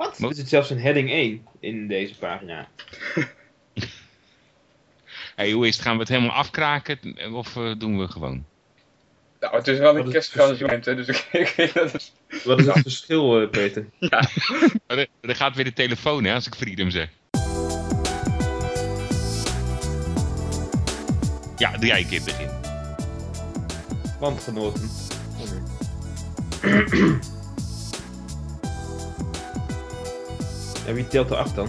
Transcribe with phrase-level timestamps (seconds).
[0.00, 0.18] Wat?
[0.18, 2.68] Er zit zelfs een heading 1 in deze pagina.
[5.36, 5.84] Hey, hoe is het?
[5.84, 6.98] Gaan we het helemaal afkraken
[7.32, 8.44] of eh, doen we gewoon?
[9.40, 12.12] Nou, het is wel een is kerstgangsmoment, hè, dus ik, ik weet dat is...
[12.44, 13.86] Wat is het verschil, eh, Peter?
[13.98, 14.28] Ja,
[15.20, 17.08] er gaat weer de telefoon hè, als ik freedom zeg.
[21.56, 22.50] Ja, doe jij een keer begin.
[24.20, 24.90] Landgenoten.
[30.90, 31.68] En wie telt er af dan?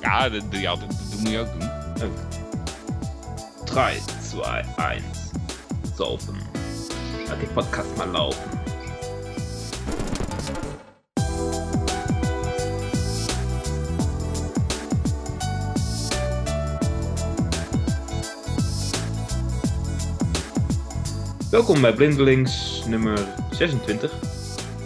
[0.00, 2.12] Ja, dat, altijd, dat moet je ook doen.
[3.64, 4.00] 3,
[4.30, 4.42] 2,
[4.92, 5.02] 1.
[5.96, 6.34] Saufen.
[7.28, 8.42] Laat die podcast maar laufen.
[21.50, 23.18] Welkom bij Blindelings nummer
[23.50, 24.12] 26.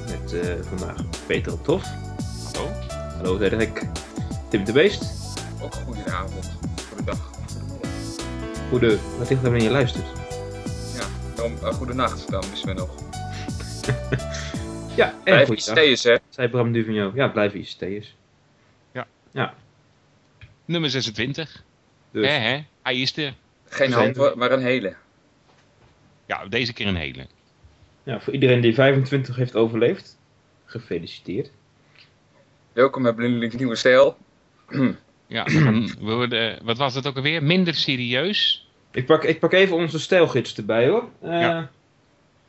[0.07, 2.02] Met eh, vandaag Peter Tof.
[3.23, 3.39] Hallo?
[3.39, 3.83] Cedric.
[4.51, 5.03] Tim de Beest.
[5.63, 7.91] ook goedenavond, goedendag, goedemiddag.
[8.69, 10.07] Goede, wat ligt er wanneer je luistert?
[10.95, 11.07] Ja,
[11.37, 12.95] dan, uh, goedenacht dan, missen we nog.
[14.97, 16.17] Ja, en Blijf steeds, hè.
[16.29, 17.13] Zei Bram Duvigno.
[17.15, 18.15] Ja, blijf iets steeds.
[20.65, 21.65] Nummer 26.
[22.11, 22.65] Dus, Hè, hè?
[22.83, 23.35] Hij is er.
[23.65, 24.95] Geen halve, maar een hele.
[26.27, 27.27] Ja, deze keer een hele.
[28.03, 30.19] ja, voor iedereen die 25 heeft overleefd,
[30.65, 31.51] gefeliciteerd.
[32.73, 34.17] Welkom bij Blindelings Nieuwe Stijl.
[35.27, 37.43] Ja, we worden, wat was het ook alweer?
[37.43, 38.69] Minder serieus.
[38.91, 41.09] Ik pak, ik pak even onze stijlgids erbij hoor.
[41.23, 41.71] Eh, Ja.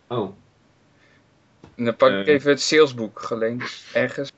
[0.08, 0.36] Oh,
[1.76, 2.34] En dan pak ik Eh.
[2.34, 4.32] even het salesboek geleend, ergens.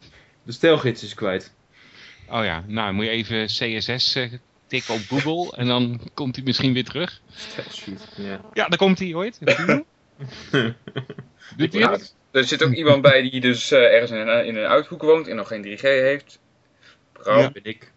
[0.43, 1.53] de stijlgids is kwijt.
[2.29, 4.31] Oh ja, nou moet je even CSS eh,
[4.67, 7.21] tikken op Google en dan komt hij misschien weer terug.
[7.33, 8.41] Stijlsheet, ja.
[8.53, 9.39] Ja, daar komt hij ooit.
[11.57, 12.15] Doet hij het?
[12.35, 15.27] Er zit ook iemand bij die dus eh, ergens in een, in een uithoek woont
[15.27, 16.39] en nog geen 3G heeft.
[17.13, 17.39] Bram.
[17.39, 17.51] Ja.
[17.51, 17.91] ben ik.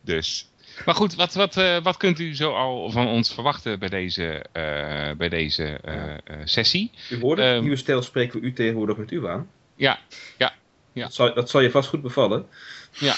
[0.00, 0.50] Dus.
[0.84, 4.44] Maar goed, wat, wat, eh, wat kunt u zo al van ons verwachten bij deze,
[4.52, 6.90] eh, bij deze eh, eh, sessie?
[7.10, 7.60] U hoorde, het, Ehm.
[7.60, 9.50] nieuwe stijl spreken we u tegenwoordig met u aan.
[9.76, 9.98] Ja,
[10.38, 10.54] ja,
[10.92, 11.02] ja.
[11.02, 12.46] Dat, zal, dat zal je vast goed bevallen.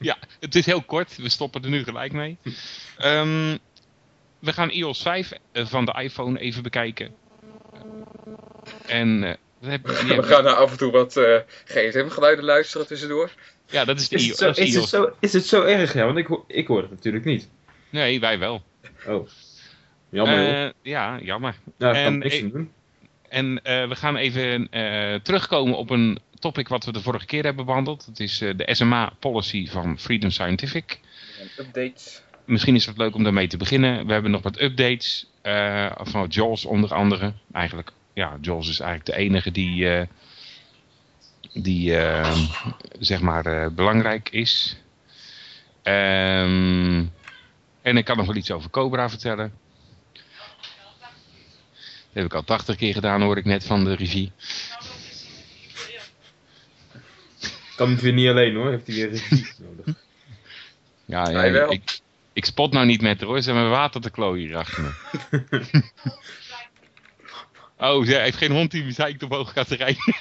[0.00, 1.16] ja, het is heel kort.
[1.16, 2.38] We stoppen er nu gelijk mee.
[2.98, 3.56] Ehm,
[4.38, 7.14] we gaan iOS 5 eh, van de iPhone even bekijken.
[8.86, 9.34] En eh,
[9.70, 9.86] heb,
[10.16, 13.30] We gaan nou af en toe wat eh gsm-geluiden luisteren tussendoor.
[13.66, 14.38] ja, dat is de Is het, iOS.
[14.38, 16.04] zo, dat is, het zo, is het zo erg, ja?
[16.04, 17.48] Want ik, ho- ik hoor het natuurlijk niet.
[17.90, 18.62] Nee, wij wel.
[19.06, 19.28] Oh.
[20.08, 20.64] Jammer.
[20.64, 21.54] Eh, ja, jammer.
[21.78, 22.72] Nou, en niks doen.
[23.28, 27.64] En we gaan even eh, terugkomen op een topic wat we de vorige keer hebben
[27.66, 28.06] behandeld.
[28.06, 31.00] Het is eh, de SMA policy van Freedom Scientific.
[31.58, 32.22] Updates.
[32.44, 34.06] Misschien is het leuk om daarmee te beginnen.
[34.06, 37.32] We hebben nog wat updates eh, van Jaws onder andere.
[37.52, 40.06] Eigenlijk, ja, Jaws is eigenlijk de enige die, eh,
[41.52, 42.38] die eh,
[42.98, 44.76] zeg maar eh, belangrijk is.
[45.82, 47.04] Ehm,
[47.82, 49.52] en ik kan nog wel iets over Cobra vertellen.
[50.12, 50.22] Dat
[52.12, 54.32] heb ik al 80 keer gedaan, hoor ik net van de regie.
[57.76, 59.94] Kan het weer niet alleen hoor, heeft hij weer regie nodig.
[61.04, 61.72] Ja, ja, wel.
[61.72, 62.00] ik,
[62.36, 64.92] ik spot nou niet met haar hoor, ze hebben water te klooien hier achter me.
[67.88, 70.14] oh, ze heeft geen hond die zeikt omhoog gaat rijden.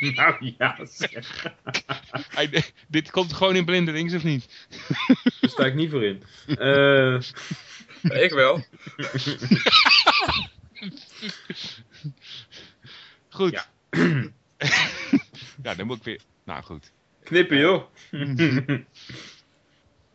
[0.16, 1.46] nou ja, zeg.
[2.36, 4.66] Hij- Dit komt gewoon in blindelings of niet?
[5.40, 6.22] Daar sta ik niet voor in.
[6.46, 7.20] Eh,
[8.22, 8.64] Ik wel.
[13.28, 13.52] Goed.
[13.52, 13.66] Ja.
[15.62, 16.20] Ja, dan moet ik weer...
[16.44, 16.92] Nou goed.
[17.24, 17.84] knippen joh.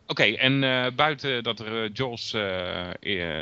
[0.06, 2.90] Oké, en eh, buiten dat er eh, Jaws eh,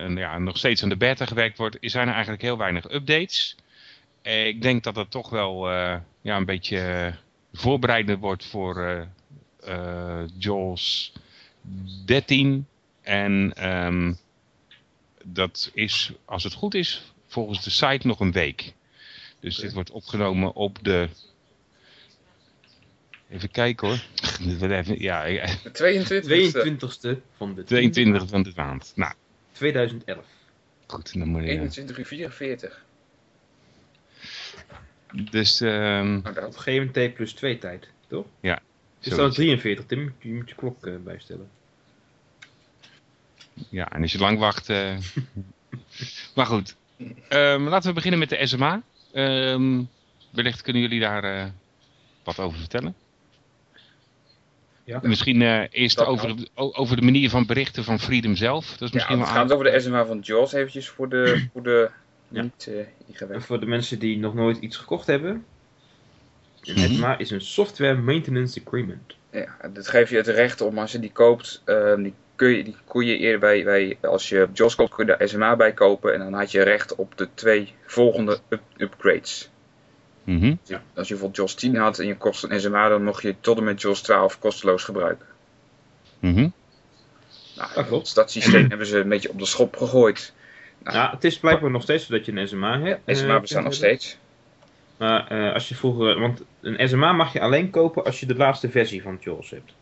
[0.08, 3.56] ja, nog steeds aan de beta gewerkt wordt, zijn er eigenlijk heel weinig updates.
[4.22, 5.70] Ik denk dat het toch wel
[6.20, 7.14] ja, een beetje
[7.52, 9.06] voorbereidend wordt voor
[10.38, 11.12] Jaws
[12.04, 12.66] 13.
[13.02, 14.12] En ehm,
[15.24, 18.74] dat is, als het goed is, volgens de site nog een week.
[19.40, 21.08] Dus dit wordt opgenomen op de...
[23.30, 23.98] Even kijken hoor.
[24.70, 28.92] Even- Ja, ja, De 22 22e van de 22 van de maand.
[28.96, 29.12] Nou,
[29.52, 30.24] 2011.
[30.86, 31.18] goed.
[31.18, 32.84] Dan moet je, 21 uur 44.
[35.30, 35.72] dus, ehm,
[36.12, 36.56] Nou, Op dat.
[36.56, 38.26] GMT plus 2 tijd, toch?
[38.40, 38.62] Ja, Het
[39.00, 39.36] is dan zoiets.
[39.36, 40.14] 43, Tim.
[40.20, 41.48] Je moet je klok eh, bijstellen.
[43.68, 44.68] ja, en als je lang wacht...
[44.68, 44.96] eh,
[46.34, 46.76] maar goed.
[47.28, 48.82] Ehm, laten we beginnen met de SMA.
[49.12, 49.82] Ehm,
[50.30, 51.50] wellicht kunnen jullie daar eh,
[52.22, 52.94] wat over vertellen.
[54.84, 54.98] Ja.
[55.02, 58.64] Misschien eh, eerst Dat over, de- over de manier van berichten van Freedom zelf.
[58.66, 61.44] Dat is Ja, misschien het wel gaat over de SMA van Jaws eventjes voor de,
[61.52, 61.90] voor de
[62.28, 62.42] Ja.
[62.42, 65.44] niet eh voor de mensen die nog nooit iets gekocht hebben.
[66.60, 66.92] Een Mhm.
[66.94, 69.16] SMA is een Software Maintenance Agreement.
[69.30, 72.64] Ja, dat geeft je het recht om als je die koopt, ehm, die, kun je,
[72.64, 75.72] die kon je eerder bij, bij als je JOS koopt, kun je de SMA bij
[75.72, 79.50] kopen en dan had je recht op de twee volgende up- upgrades.
[80.24, 80.44] Mhm.
[80.64, 83.34] Je- Als je bijvoorbeeld JOS 10 had en je kost een SMA, dan mocht je
[83.40, 85.26] tot en met JOS 12 kosteloos gebruiken.
[86.18, 86.48] Mhm.
[87.56, 88.14] Nou, Dat klopt.
[88.14, 90.32] dat systeem hebben ze een beetje op de schop gegooid.
[90.82, 93.00] Nou, Ja, het is blijkbaar nog steeds zo dat je een SMA hebt.
[93.16, 93.98] SMA eh, bestaan nog kunt hebben.
[94.00, 94.18] steeds.
[94.96, 98.34] Maar eh, als je vroeger, want een SMA mag je alleen kopen als je de
[98.34, 99.72] laatste versie van JAWS hebt.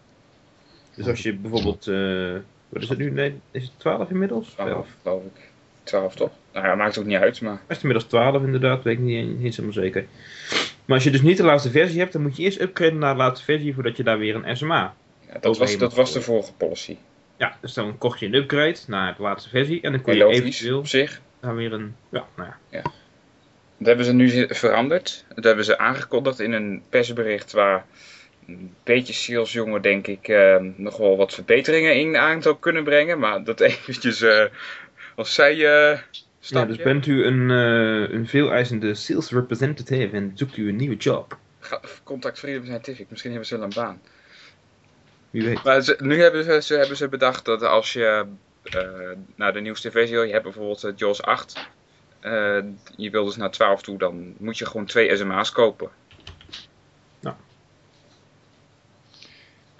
[0.97, 2.33] Dus als je bijvoorbeeld, eh,
[2.69, 3.11] wat is het nu?
[3.11, 4.49] Nee, is het 12 inmiddels?
[4.49, 4.87] 12, 12.
[5.03, 5.51] geloof ik.
[5.83, 6.31] 12 toch?
[6.53, 9.27] Nou ja, maakt ook niet uit, maar Het is inmiddels 12 inderdaad, weet ik niet,
[9.27, 10.07] niet eens helemaal zeker.
[10.85, 13.13] Maar als je dus niet de laatste versie hebt, dan moet je eerst upgraden naar
[13.13, 14.95] de laatste versie voordat je daar weer een SMA.
[15.27, 16.97] ja, dat, was, dat was de vorige policy.
[17.37, 20.27] Ja, dus dan kocht je een upgrade naar de laatste versie en dan kon je
[20.27, 21.21] eventueel op zich.
[21.41, 22.83] daar weer een, ja, nou ja.
[23.79, 25.25] Dat hebben ze nu veranderd.
[25.35, 27.85] Dat hebben ze aangekondigd in een persbericht waar
[28.47, 33.19] een beetje salesjongen denk ik eh, nog wel wat verbeteringen in aan zou kunnen brengen.
[33.19, 34.45] Maar dat eventjes eh,
[35.15, 35.55] als zij
[36.47, 40.97] Ja, dus bent u een, eh een veeleisende sales representative en zoekt u een nieuwe
[40.97, 41.39] job.
[41.61, 44.01] Ga- Contact Freedom Scientific, misschien hebben ze wel een baan.
[45.31, 45.63] Wie weet.
[45.65, 48.27] Maar ze, nu hebben ze, ze, hebben ze bedacht dat als je
[48.63, 51.69] eh, naar de nieuwste versie wil, je hebt bijvoorbeeld eh, JAWS 8.
[52.21, 52.59] eh,
[52.97, 55.91] je wil dus naar 12 toe, dan moet je gewoon twee SMA's kopen.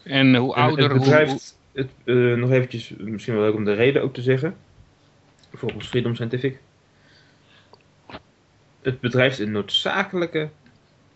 [0.05, 1.01] En hoe En ouder, het hoe...
[1.01, 1.33] bedrijf,
[1.73, 4.57] het, eh, nog eventjes, misschien wel leuk om de reden ook te zeggen.
[5.53, 6.61] Volgens Freedom Scientific.
[8.83, 10.51] Het bedrijft een noodzakelijke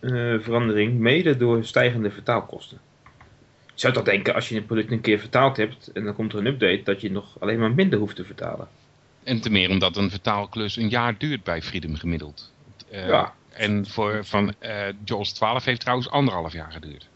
[0.00, 0.10] eh,
[0.40, 2.80] verandering, mede door stijgende vertaalkosten.
[3.64, 6.32] Je zou toch denken, als je een product een keer vertaald hebt en dan komt
[6.32, 8.68] er een update, dat je nog alleen maar minder hoeft te vertalen.
[9.24, 12.52] En te meer omdat een vertaalklus een jaar duurt bij Freedom gemiddeld.
[12.90, 13.34] Eh, Ja.
[13.50, 17.08] En voor, van eh JAWS 12 heeft trouwens anderhalf jaar geduurd.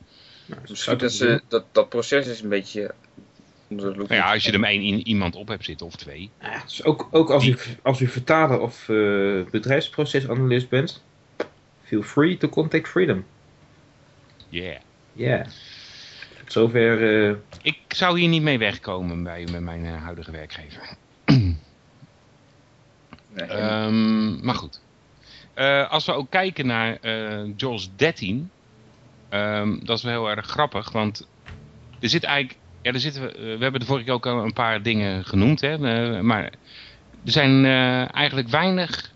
[0.46, 2.94] Nou, dus dat, ze, dat dat proces is een beetje.
[3.70, 6.30] Nou ja, als je er maar één iemand op hebt zitten of twee.
[6.40, 8.96] Ja, dus ook, ook als, u, als u vertaler of eh,
[9.50, 11.02] bedrijfsprocesanalist bent,
[11.82, 13.24] feel free to contact Freedom.
[14.48, 14.76] Yeah.
[15.12, 15.42] Ja.
[16.38, 17.28] Tot zover.
[17.30, 20.82] eh, Ik zou hier niet mee wegkomen bij, met mijn eh, huidige werkgever.
[23.34, 24.80] Nee, Ehm, maar goed.
[25.54, 28.50] Eh, als we ook kijken naar eh JAWS 13.
[29.28, 30.92] ehm, dat is wel heel erg grappig.
[30.92, 31.28] Want
[32.00, 32.58] er zit eigenlijk...
[32.82, 35.24] Ja, er zitten, we eh, we hebben de vorige keer ook al een paar dingen
[35.24, 35.60] genoemd.
[35.60, 36.44] Hè, eh, maar
[37.24, 39.12] er zijn eh, eigenlijk weinig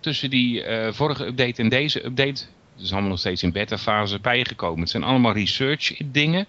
[0.00, 2.44] tussen die vorige update en deze update.
[2.74, 4.80] Het is allemaal nog steeds in beta fase bijgekomen.
[4.80, 6.46] Het zijn allemaal research dingen.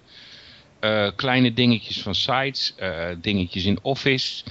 [1.16, 2.76] Kleine dingetjes van sites.
[3.22, 4.44] dingetjes in Office.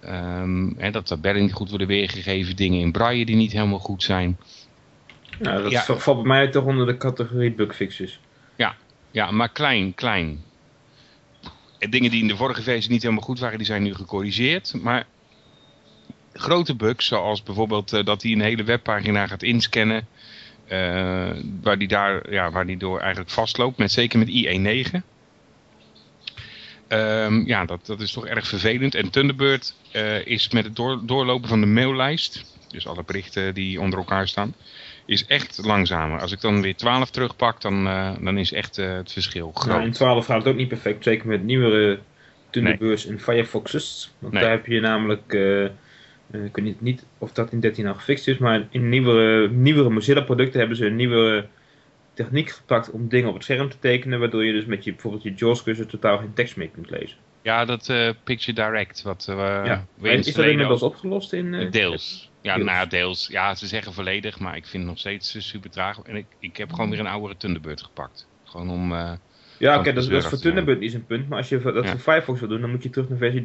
[0.00, 2.56] Ehm, hè, dat tabellen niet goed worden weergegeven.
[2.56, 4.38] Dingen in braille die niet helemaal goed zijn.
[5.38, 5.82] nou, dat Ja.
[5.82, 8.20] valt bij mij toch onder de categorie bugfixes.
[9.10, 10.42] Ja, maar klein, klein.
[11.82, 14.74] En dingen die in de vorige versie niet helemaal goed waren, die zijn nu gecorrigeerd.
[14.82, 15.06] Maar
[16.32, 20.06] grote bugs, zoals bijvoorbeeld eh, dat hij een hele webpagina gaat inscannen.
[20.66, 21.30] eh,
[21.62, 24.96] waar die daar, ja, waar die door eigenlijk vastloopt, met, zeker met IE9.
[26.88, 28.94] Ehm, ja, dat, dat is toch erg vervelend.
[28.94, 33.80] En Thunderbird eh, is met het door- doorlopen van de maillijst, dus alle berichten die
[33.80, 34.54] onder elkaar staan,
[35.06, 36.20] is echt langzamer.
[36.20, 39.74] Als ik dan weer 12 terugpak, dan, eh, dan is echt eh, het verschil groot.
[39.74, 41.98] Nou, in 12 gaat het ook niet perfect, zeker met nieuwere
[42.50, 44.12] Thunderbirds en Firefoxes.
[44.18, 44.42] Want Nee.
[44.42, 45.64] daar heb je namelijk, eh,
[46.44, 50.20] ik weet niet, of dat in 13 al gefixt is, maar in nieuwere, nieuwere Mozilla
[50.20, 51.46] producten hebben ze een nieuwe
[52.14, 55.22] techniek gepakt om dingen op het scherm te tekenen, waardoor je dus met je, bijvoorbeeld
[55.22, 57.16] je JAWS cursor totaal geen tekst meer kunt lezen.
[57.42, 57.92] Ja, dat
[58.24, 59.86] Picture Direct, wat eh, ja.
[60.00, 61.70] is dat inmiddels opgelost in...
[61.70, 62.31] Deels.
[62.42, 62.66] Ja, Deels.
[62.66, 63.26] nou ja, deels.
[63.30, 65.98] Ja, ze zeggen volledig, maar ik vind het nog steeds eh, super traag.
[66.02, 68.26] En ik, ik heb gewoon weer een oudere Thunderbird gepakt.
[68.44, 68.92] Gewoon om...
[68.92, 69.12] eh,
[69.58, 71.90] Ja, oké, dat, is- voor Thunderbird, niet zo'n punt, maar als je dat Ja.
[71.90, 73.44] voor Firefox wil doen, dan moet je terug naar versie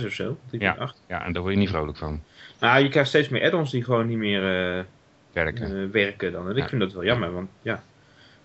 [0.00, 0.58] 3.6 of zo, 3.8.
[0.58, 0.92] Ja.
[1.08, 2.22] ja, en daar word je niet vrolijk van.
[2.60, 4.42] Nou, je krijgt steeds meer add-ons die gewoon niet meer
[4.78, 4.84] eh,
[5.32, 5.90] Werken.
[5.92, 6.48] werken dan.
[6.50, 7.82] En ik vind dat wel jammer, want ja,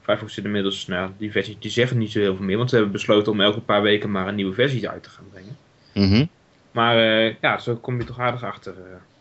[0.02, 2.76] Firefox zit inmiddels, nou, die versies die zeggen niet zo heel veel meer, want ze
[2.76, 5.58] hebben besloten om elke paar weken maar een nieuwe versie uit te gaan brengen.
[5.94, 6.26] Mhm.
[6.72, 6.96] Maar
[7.42, 8.74] ja, zo kom je toch aardig achter.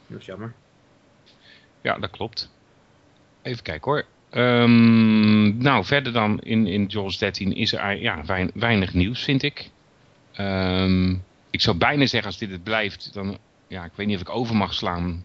[0.07, 0.53] dat is jammer.
[1.83, 2.51] Ja, dat klopt.
[3.43, 4.05] Even kijken hoor.
[4.31, 9.43] Ehm, nou, verder dan in, in JAWS 13 is er ja, wein- weinig nieuws, vind
[9.43, 9.71] ik.
[10.33, 11.11] Ehm,
[11.51, 13.39] ik zou bijna zeggen, als dit het blijft, dan...
[13.67, 15.25] Ja, ik weet niet of ik over mag slaan.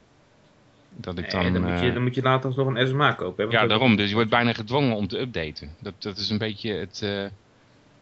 [0.95, 1.53] Dat ik Nee, dan...
[1.53, 3.45] dan, moet je, eh, dan moet je later alsnog een SMA kopen.
[3.47, 3.95] Hè, Ja, daarom.
[3.95, 5.75] Dus je wordt bijna gedwongen om te updaten.
[5.81, 7.25] Dat, dat is een beetje het, eh,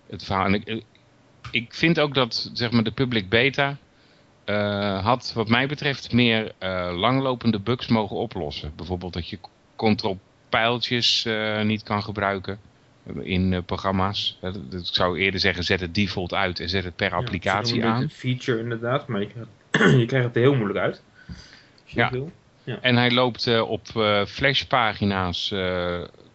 [0.09, 0.45] het verhaal.
[0.45, 0.83] En ik,
[1.51, 3.77] ik vind ook dat zeg maar, de public beta
[4.45, 8.71] eh, had wat mij betreft meer eh, langlopende bugs mogen oplossen.
[8.75, 9.39] Bijvoorbeeld dat je
[9.75, 11.27] control pijltjes
[11.63, 12.59] niet kan gebruiken
[13.21, 14.39] in programma's.
[14.41, 18.01] Ik zou eerder zeggen, zet het default uit en zet het per applicatie ja, aan.
[18.01, 19.49] een feature inderdaad, maar je krijgt,
[20.01, 21.03] je krijgt het er heel moeilijk uit.
[21.85, 22.11] Ja.
[22.63, 22.79] ja.
[22.81, 23.87] En hij loopt op
[24.27, 25.53] flashpagina's,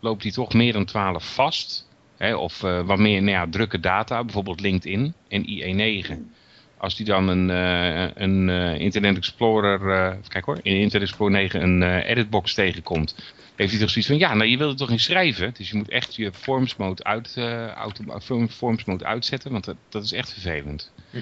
[0.01, 1.89] loopt hij toch meer dan 12 vast.
[2.17, 6.40] Hè, of wat meer nou ja, drukke data, bijvoorbeeld LinkedIn en IE9
[6.81, 11.35] als die dan een, uh, een uh, Internet Explorer, uh, kijk hoor, in Internet Explorer
[11.35, 13.15] 9 een editbox tegenkomt,
[13.57, 15.77] heeft hij toch zoiets van, ja, nou je wilt het toch niet schrijven, dus je
[15.77, 17.37] moet echt je forms mode, uit,
[17.75, 20.93] auto, forms mode uitzetten, want dat, dat is echt vervelend.
[21.11, 21.19] Hm.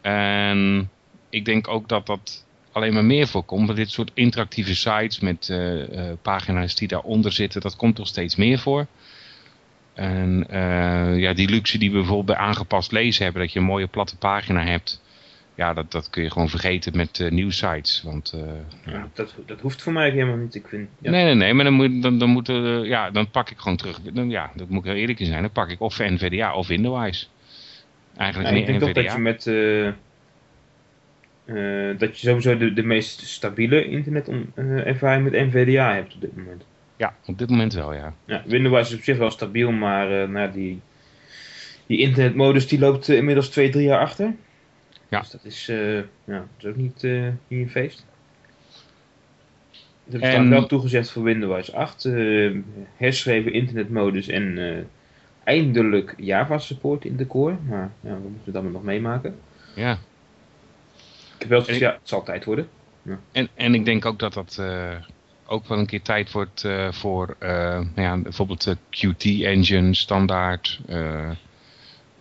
[0.00, 0.90] En
[1.30, 5.52] ik denk ook dat dat alleen maar meer voorkomt, want dit soort interactieve sites met
[6.22, 8.86] pagina's die daaronder zitten, dat komt toch steeds meer voor.
[10.00, 13.64] En uh, ja, die luxe die we bijvoorbeeld bij aangepast lezen hebben, dat je een
[13.64, 15.02] mooie platte pagina hebt.
[15.54, 18.02] Ja, dat, dat kun je gewoon vergeten met uh, nieuwsites.
[18.02, 18.42] Want, uh,
[18.92, 20.54] ja, dat, dat hoeft voor mij helemaal niet.
[20.54, 21.10] Ik vind, ja.
[21.10, 22.46] Nee, nee, nee, maar dan, moet, dan, dan, moet,
[22.84, 24.00] ja, dan pak ik gewoon terug.
[24.00, 25.42] Dan, ja, dat moet ik heel eerlijk in zijn.
[25.42, 27.30] Dan pak ik of NVDA of Windows.
[28.16, 28.92] Eigenlijk ja, ik denk NVDA.
[28.92, 29.44] toch dat je met...
[31.98, 36.64] dat je sowieso de, de meest stabiele internetervaring met NVDA hebt op dit moment.
[37.00, 38.14] Ja, op dit moment wel, ja.
[38.24, 40.80] ja Windows is op zich wel stabiel, maar uh, nou, die,
[41.86, 44.34] die internetmodus die loopt uh, inmiddels 2, 3 jaar achter.
[45.08, 45.20] Ja.
[45.20, 47.02] Dus dat is, uh, ja, dat is ook niet,
[47.48, 48.06] niet een feest.
[50.10, 50.50] Hebben en...
[50.50, 52.08] wel toegezegd voor Windows 8,
[52.96, 54.58] herschreven internetmodus en
[55.44, 57.56] eindelijk Java support in de core.
[57.68, 59.38] Maar ja, we moeten allemaal nog meemaken.
[59.74, 59.92] Ja.
[61.34, 62.68] Ik heb wel gezegd, ja, het zal tijd worden.
[63.02, 63.18] Ja.
[63.32, 64.58] En, en ik denk ook dat dat
[65.50, 70.80] ook wel een keer tijd wordt uh, voor uh, nou ja, bijvoorbeeld de Qt-engine, standaard,
[70.88, 71.30] uh,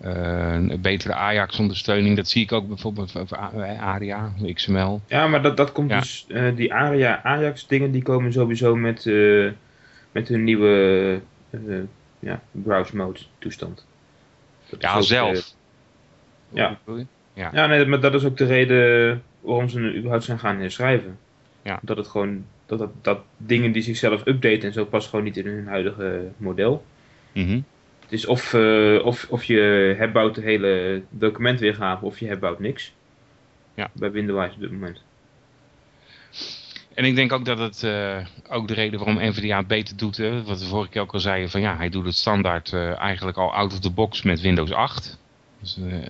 [0.01, 2.15] een betere Ajax-ondersteuning.
[2.15, 3.37] Dat zie ik ook bijvoorbeeld voor
[3.79, 5.01] ARIA, XML.
[5.07, 9.05] Ja, maar dat, dat komt dus, die ARIA Ajax dingen, die komen sowieso met,
[10.11, 11.21] met hun nieuwe
[12.19, 13.85] ja, browse mode toestand.
[14.69, 15.53] Dat ja, ook, zelf.
[16.49, 16.77] ja.
[17.33, 17.49] Ja.
[17.53, 21.17] ja, nee, maar dat is ook de reden waarom ze überhaupt zijn gaan herschrijven.
[21.61, 21.79] Ja.
[21.81, 25.37] Dat het gewoon dat, dat, dat dingen die zichzelf updaten en zo past gewoon niet
[25.37, 26.85] in hun huidige model.
[27.33, 27.63] Mm
[27.99, 32.93] Het is of, uh, of, of je herbouwt de hele documentweergave of je herbouwt niks.
[33.73, 33.89] Ja.
[33.93, 35.03] Bij Windows op dit moment.
[36.93, 40.17] En ik denk ook dat het uh, ook de reden waarom NVDA het beter doet,
[40.17, 42.99] hè, wat we vorige keer ook al zeiden, van ja, hij doet het standaard uh,
[42.99, 45.18] eigenlijk al out of the box met Windows 8.
[45.59, 46.05] Dus, uh,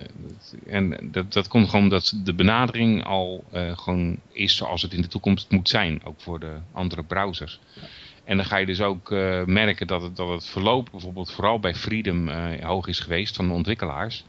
[0.66, 5.02] en dat, dat komt gewoon omdat de benadering al uh, gewoon is zoals het in
[5.02, 6.04] de toekomst moet zijn.
[6.04, 7.60] Ook voor de andere browsers.
[8.24, 11.60] En dan ga je dus ook uh, merken dat het, dat het verloop bijvoorbeeld vooral
[11.60, 12.28] bij Freedom
[12.60, 14.24] hoog is geweest van de ontwikkelaars.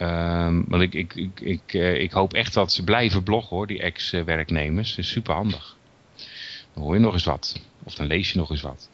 [0.00, 3.80] Um, want ik, ik, ik, ik, ik hoop echt dat ze blijven bloggen hoor, die
[3.80, 4.88] ex-werknemers.
[4.88, 5.76] Dat is super handig.
[6.74, 7.60] Dan hoor je nog eens wat.
[7.82, 8.88] Of dan lees je nog eens wat.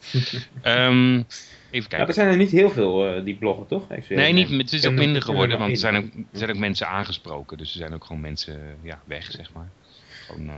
[0.63, 1.25] um,
[1.75, 2.07] Even kijken.
[2.07, 3.87] Ja, er zijn er niet heel veel uh, die bloggen, toch?
[4.09, 6.87] Nee, niet, het is ook minder geworden, want er zijn ook, er zijn ook mensen
[6.87, 7.57] aangesproken.
[7.57, 9.69] Dus er zijn ook gewoon mensen ja, weg, zeg maar.
[10.07, 10.53] Gewoon uh,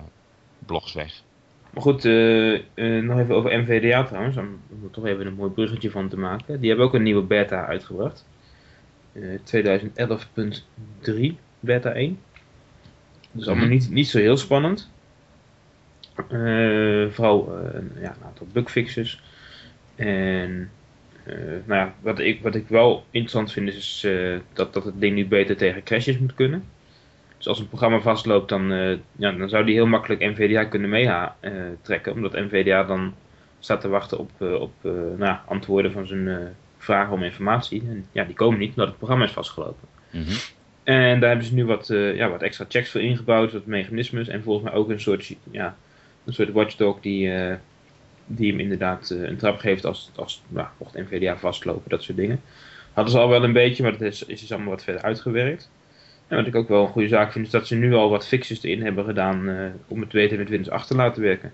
[0.66, 1.22] blogs weg.
[1.74, 2.62] Maar goed, uh,
[3.02, 6.60] nog even over NVDA trouwens, om er toch even een mooi bruggetje van te maken.
[6.60, 8.26] Die hebben ook een nieuwe beta uitgebracht.
[9.18, 9.22] 2011.3
[11.60, 12.20] beta 1.
[13.32, 13.74] Dus allemaal mhm.
[13.74, 14.92] niet, niet zo heel spannend.
[17.10, 17.60] vooral
[18.00, 19.22] ja, een aantal bugfixes.
[19.96, 20.70] En
[21.66, 25.16] nou ja, wat ik, wat ik wel interessant vind is uh, dat, dat het ding
[25.16, 26.64] nu beter tegen crashes moet kunnen.
[27.38, 30.90] Dus als een programma vastloopt, dan, uh, ja, dan zou die heel makkelijk NVDA kunnen
[30.90, 32.14] meetrekken.
[32.14, 33.14] omdat NVDA dan
[33.60, 34.74] staat te wachten op, op
[35.18, 37.82] nou, antwoorden van zijn vragen om informatie.
[37.82, 39.88] En ja, die komen niet omdat het programma is vastgelopen.
[40.12, 40.24] Mm
[40.84, 44.28] En daar hebben ze nu wat, ja, wat extra checks voor ingebouwd, wat mechanismes.
[44.28, 45.76] En volgens mij ook een soort, ja,
[46.26, 47.32] een soort watchdog die
[48.28, 52.18] die hem inderdaad uh, een trap geeft als, als nou, mocht NVDA vastlopen, dat soort
[52.18, 52.42] dingen.
[52.94, 55.70] Hadden ze al wel een beetje, maar dat is, is dus allemaal wat verder uitgewerkt.
[56.28, 58.28] En wat ik ook wel een goede zaak vind, is dat ze nu al wat
[58.28, 61.54] fixes erin hebben gedaan uh, om het beter met Windows 8 te laten werken.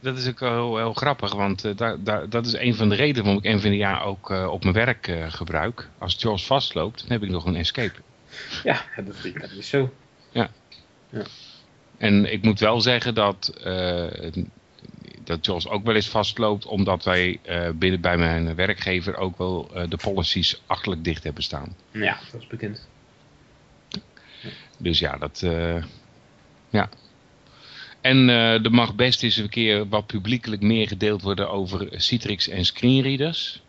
[0.00, 2.94] Dat is ook heel, heel grappig, want uh, daar, daar, dat is een van de
[2.94, 5.88] redenen waarom ik NVDA ook op mijn werk gebruik.
[5.98, 7.98] Als JAWS vastloopt, dan heb ik nog een escape.
[8.62, 9.06] Ja, dat,
[9.40, 9.92] dat is zo.
[10.30, 10.50] Ja.
[11.10, 11.22] ja.
[11.98, 14.06] En ik moet wel zeggen dat, uh,
[15.24, 19.70] dat JAWS ook wel eens vastloopt, omdat wij uh, binnen bij mijn werkgever ook wel
[19.74, 21.76] uh, de policies achterlijk dicht hebben staan.
[21.90, 22.88] Ja, dat is bekend.
[24.78, 25.40] Dus ja, dat...
[26.70, 26.88] ja.
[28.00, 32.64] En er mag best eens een keer wat publiekelijk meer gedeeld worden over Citrix en
[32.64, 33.62] screenreaders.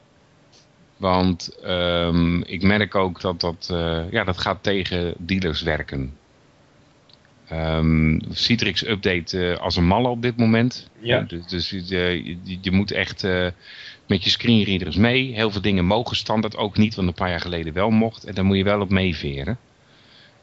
[0.97, 3.65] Want um, ik merk ook dat dat,
[4.11, 6.17] ja, dat gaat tegen dealers werken.
[7.49, 10.89] Ehm, Citrix update eh, als een malle op dit moment.
[10.99, 11.21] Ja.
[11.21, 11.85] dus dus je,
[12.43, 13.47] je, je moet echt eh,
[14.07, 15.33] met je screenreaders mee.
[15.33, 18.23] Heel veel dingen mogen standaard ook niet, want een paar jaar geleden wel mocht.
[18.23, 19.57] En daar moet je wel op meeveren.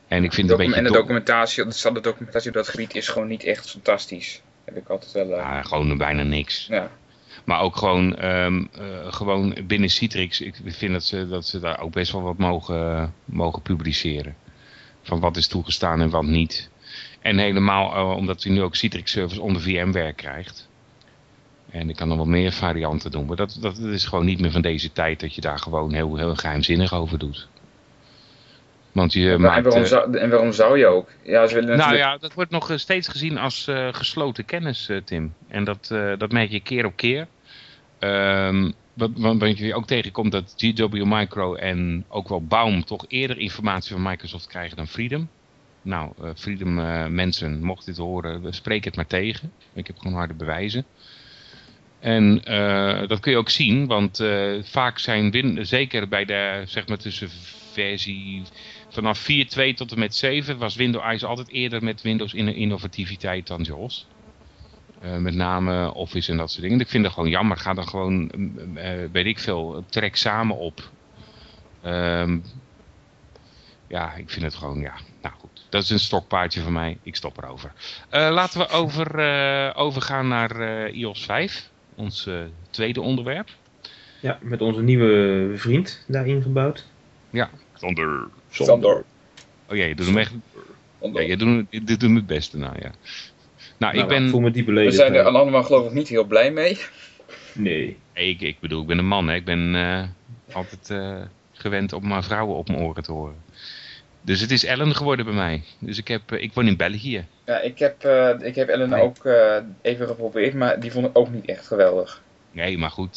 [0.08, 0.80] En ik vind het een beetje...
[0.80, 4.42] en de documentatie, de standaard documentatie op dat gebied is gewoon niet echt fantastisch.
[4.64, 5.30] Heb ik altijd wel...
[5.30, 6.66] eh, Ja, gewoon bijna niks.
[6.70, 6.90] ja.
[7.44, 11.80] Maar ook gewoon, ehm, eh, gewoon binnen Citrix, ik vind dat ze, dat ze daar
[11.80, 14.36] ook best wel wat mogen, mogen publiceren.
[15.02, 16.70] Van wat is toegestaan en wat niet.
[17.20, 20.68] En helemaal eh, omdat u nu ook Citrix Service onder VMware krijgt.
[21.70, 23.26] En ik kan nog wel meer varianten doen.
[23.26, 26.16] Maar dat, dat is gewoon niet meer van deze tijd dat je daar gewoon heel,
[26.16, 27.48] heel geheimzinnig over doet.
[28.92, 29.64] Want je en, maakt...
[29.64, 31.08] waarom eh, zou, en waarom zou je ook?
[31.22, 32.10] Ja, ze willen nou natuurlijk...
[32.10, 35.34] ja, dat wordt nog eh, steeds gezien als gesloten kennis, Tim.
[35.48, 35.86] En dat,
[36.18, 37.26] dat merk je keer op keer.
[38.94, 43.38] Wat, wat, wat je ook tegenkomt dat GW Micro en ook wel Baum toch eerder
[43.38, 45.28] informatie van Microsoft krijgen dan Freedom.
[45.84, 49.52] Nou, eh, Freedom eh, mensen, mocht dit horen, spreek het maar tegen.
[49.72, 50.84] Ik heb gewoon harde bewijzen.
[52.00, 54.22] En eh, dat kun je ook zien, want
[54.62, 55.30] vaak zijn
[55.66, 57.30] zeker bij de, zeg maar tussen
[57.72, 58.42] versie
[58.88, 63.64] vanaf 4.2 tot en met 7 was Windows altijd eerder met Windows in innovativiteit dan.
[65.04, 66.80] Eh, met name Office en dat soort dingen.
[66.80, 67.56] Ik vind het gewoon jammer.
[67.56, 68.30] Ga dan gewoon,
[68.74, 70.90] eh, weet ik veel, trek samen op.
[71.82, 72.38] Ehm,
[73.88, 74.94] ja, ik vind het gewoon, ja.
[75.74, 76.98] Dat is een stokpaardje van mij.
[77.02, 77.72] Ik stop erover.
[78.08, 81.68] Eh, laten we over, eh, overgaan naar eh, iOS 5.
[81.94, 82.28] Ons
[82.70, 83.48] tweede onderwerp.
[84.20, 86.86] Ja, met onze nieuwe vriend daarin gebouwd.
[87.72, 88.28] Zonder.
[88.50, 89.04] Sander.
[89.68, 90.32] Oh ja, je doet hem echt.
[91.00, 91.22] Sander.
[91.22, 92.90] Ja, je doet, je doet hem het beste nou, ja.
[93.76, 94.30] Nou, ik Nou, ben...
[94.30, 96.78] voel me die We zijn er allemaal geloof ik niet heel blij mee.
[97.52, 97.96] Nee.
[98.12, 99.34] Ik, ik bedoel, ik ben een man, hè.
[99.34, 100.02] Ik ben eh,
[100.56, 103.43] altijd eh, gewend om maar vrouwen op mijn oren te horen.
[104.26, 105.62] Dus het is Ellen geworden bij mij.
[105.78, 107.26] Dus ik, heb, eh, ik woon in België.
[107.44, 109.02] Ja, ik heb, eh, ik heb Ellen Nee.
[109.02, 112.22] ook eh, even geprobeerd, maar die vond ik ook niet echt geweldig.
[112.50, 113.16] Nee, maar goed.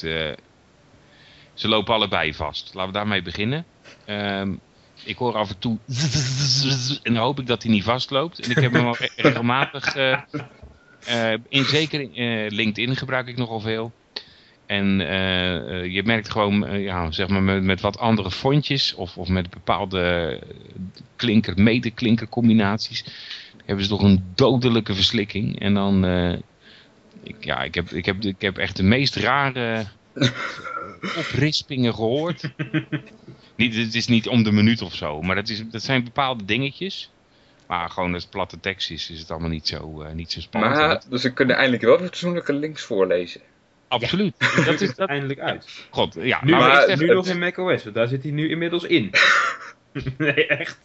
[1.53, 2.73] ze lopen allebei vast.
[2.73, 3.65] Laten we daarmee beginnen.
[4.05, 4.53] Ehm,
[5.03, 5.77] ik hoor af en toe...
[7.03, 8.39] En dan hoop ik dat hij niet vastloopt.
[8.39, 9.95] En ik heb hem al re- regelmatig...
[9.95, 13.91] eh, in, zeker in LinkedIn gebruik ik nogal veel.
[14.67, 18.93] En eh, eh, je merkt gewoon, eh, ja, zeg maar met, met wat andere fontjes
[18.93, 20.39] of, of met bepaalde
[21.15, 23.05] klinker, mede-klinker combinaties,
[23.65, 25.59] hebben ze toch een dodelijke verslikking.
[25.59, 26.05] En dan,
[27.23, 29.85] ik, ja, ik heb, ik, heb, ik heb echt de meest rare
[31.19, 32.51] oprispingen gehoord.
[33.55, 36.45] niet, het is niet om de minuut of zo, maar dat, is, dat zijn bepaalde
[36.45, 37.09] dingetjes.
[37.67, 40.75] Maar gewoon als het platte tekst is, is het allemaal niet zo, niet zo spannend.
[40.75, 43.41] Maar, dus we kunnen eindelijk wel fatsoenlijke links voorlezen.
[43.87, 44.65] Absoluut.
[44.65, 45.09] Dat is dat.
[45.09, 45.85] Eindelijk uit.
[45.89, 46.39] God, ja.
[46.43, 48.31] Nu, nou, maar- ik maar, zeg- nu het- nog in macOS, want daar zit hij
[48.31, 49.11] nu inmiddels in.
[50.17, 50.77] nee, echt.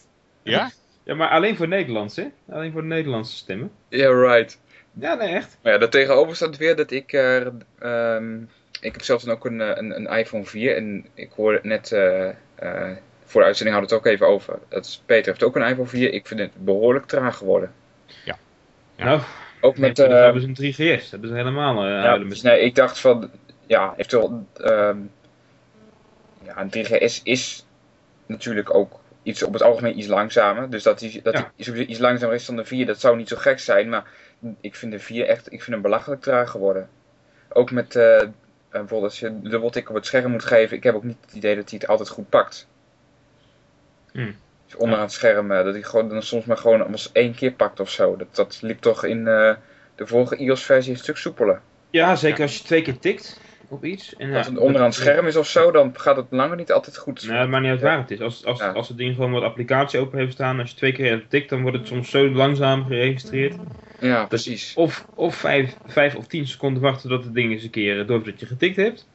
[0.42, 0.70] ja?
[1.04, 2.26] Ja, maar alleen voor Nederlands, hè?
[2.50, 3.70] Alleen voor de Nederlandse stemmen.
[3.88, 4.60] Ja, right.
[5.00, 5.58] Ja, nee, echt.
[5.62, 7.12] Maar ja, daartegenover staat weer dat ik...
[7.12, 7.46] eh,
[7.78, 8.42] ehm,
[8.80, 11.92] ik heb zelfs dan ook een, eh, een, een iPhone 4 en ik hoorde net...
[11.92, 14.58] eh, eh, voor de uitzending hadden we het ook even over.
[14.68, 16.12] Dat is, Peter heeft ook een iPhone 4.
[16.12, 17.72] Ik vind het behoorlijk traag geworden.
[18.24, 18.38] Ja.
[18.96, 19.20] Nou,
[19.64, 19.96] Ook met, met...
[19.96, 21.00] dan eh, hebben ze een 3GS.
[21.00, 23.30] Dat hebben ze helemaal eh Ja, dus nee, ik dacht van,
[23.66, 24.98] ja, eventueel, ehm
[26.44, 27.66] ja, een 3GS is
[28.26, 30.70] natuurlijk ook iets op het algemeen iets langzamer.
[30.70, 31.52] Dus dat hij dat Ja.
[31.86, 33.88] iets langzamer is dan de 4, dat zou niet zo gek zijn.
[33.88, 34.04] Maar
[34.60, 36.88] ik vind de 4 echt, ik vind hem belachelijk traag geworden.
[37.48, 38.22] Ook met, eh,
[38.70, 41.56] bijvoorbeeld als je dubbeltik op het scherm moet geven, ik heb ook niet het idee
[41.56, 42.68] dat hij het altijd goed pakt.
[44.12, 44.36] Hmm.
[44.76, 47.80] Onderaan het scherm, eh, dat hij gewoon dan soms maar gewoon als één keer pakt
[47.80, 48.16] of zo.
[48.16, 49.54] Dat, dat liep toch in eh,
[49.94, 51.60] de vorige iOS-versie een stuk soepeler.
[51.90, 54.16] Ja, zeker als je twee keer tikt op iets.
[54.16, 56.56] En, Als ja, het onderaan het dat- scherm is of zo, dan gaat het langer
[56.56, 57.26] niet altijd goed.
[57.26, 58.20] Nou, het maakt niet uit waar het is.
[58.20, 58.68] Als, als, Ja.
[58.70, 61.48] als het ding gewoon wat applicatie open heeft staan, als je twee keer hebt tikt,
[61.48, 63.54] dan wordt het soms zo langzaam geregistreerd.
[64.00, 64.74] Ja, precies.
[64.74, 68.06] Of, of vijf, vijf of tien seconden wachten tot het ding eens een keer eh,
[68.06, 69.08] door dat je getikt hebt.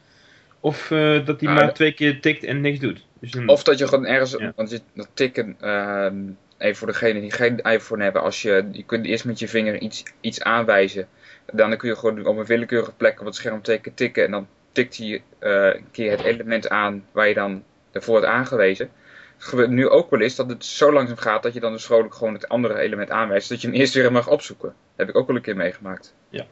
[0.59, 3.05] Of eh, dat hij maar twee keer tikt en niks doet.
[3.19, 4.53] Dus Of dat je gewoon ergens, Ja.
[4.55, 6.15] want je, dat tikken, ehm,
[6.57, 9.77] even voor degenen die geen iPhone hebben, als je, je kunt eerst met je vinger
[9.77, 11.07] iets, iets aanwijzen.
[11.53, 14.47] Dan kun je gewoon op een willekeurige plek op het scherm teken tikken en dan
[14.71, 18.89] tikt hij eh, een keer het element aan waar je dan ervoor hebt aangewezen.
[19.37, 21.85] Het gebeurt nu ook wel eens dat het zo langzaam gaat dat je dan dus
[21.85, 24.67] vrolijk gewoon het andere element aanwijst, dat je hem eerst weer mag opzoeken.
[24.67, 26.13] Dat heb ik ook wel een keer meegemaakt.
[26.29, 26.45] Ja.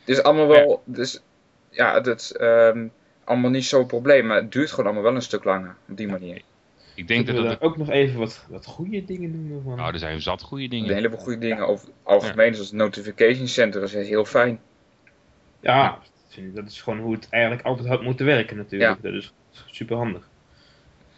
[0.00, 1.22] Het is allemaal wel, dus
[1.70, 2.86] ja, is ehm,
[3.26, 6.08] allemaal niet zo'n probleem, maar het duurt gewoon allemaal wel een stuk langer op die
[6.08, 6.42] manier.
[6.94, 9.62] Ik denk dat daar ook nog even wat, wat goede dingen noemen.
[9.62, 9.76] Van.
[9.76, 10.94] Nou, er zijn zat goede Een dingen.
[10.94, 14.60] heleboel goede dingen over het algemeen, zoals het notification center, is heel fijn.
[15.60, 15.98] ja,
[16.36, 19.02] dat dat is gewoon hoe het eigenlijk altijd had moeten werken natuurlijk.
[19.02, 19.32] Dat is
[19.66, 20.28] super handig.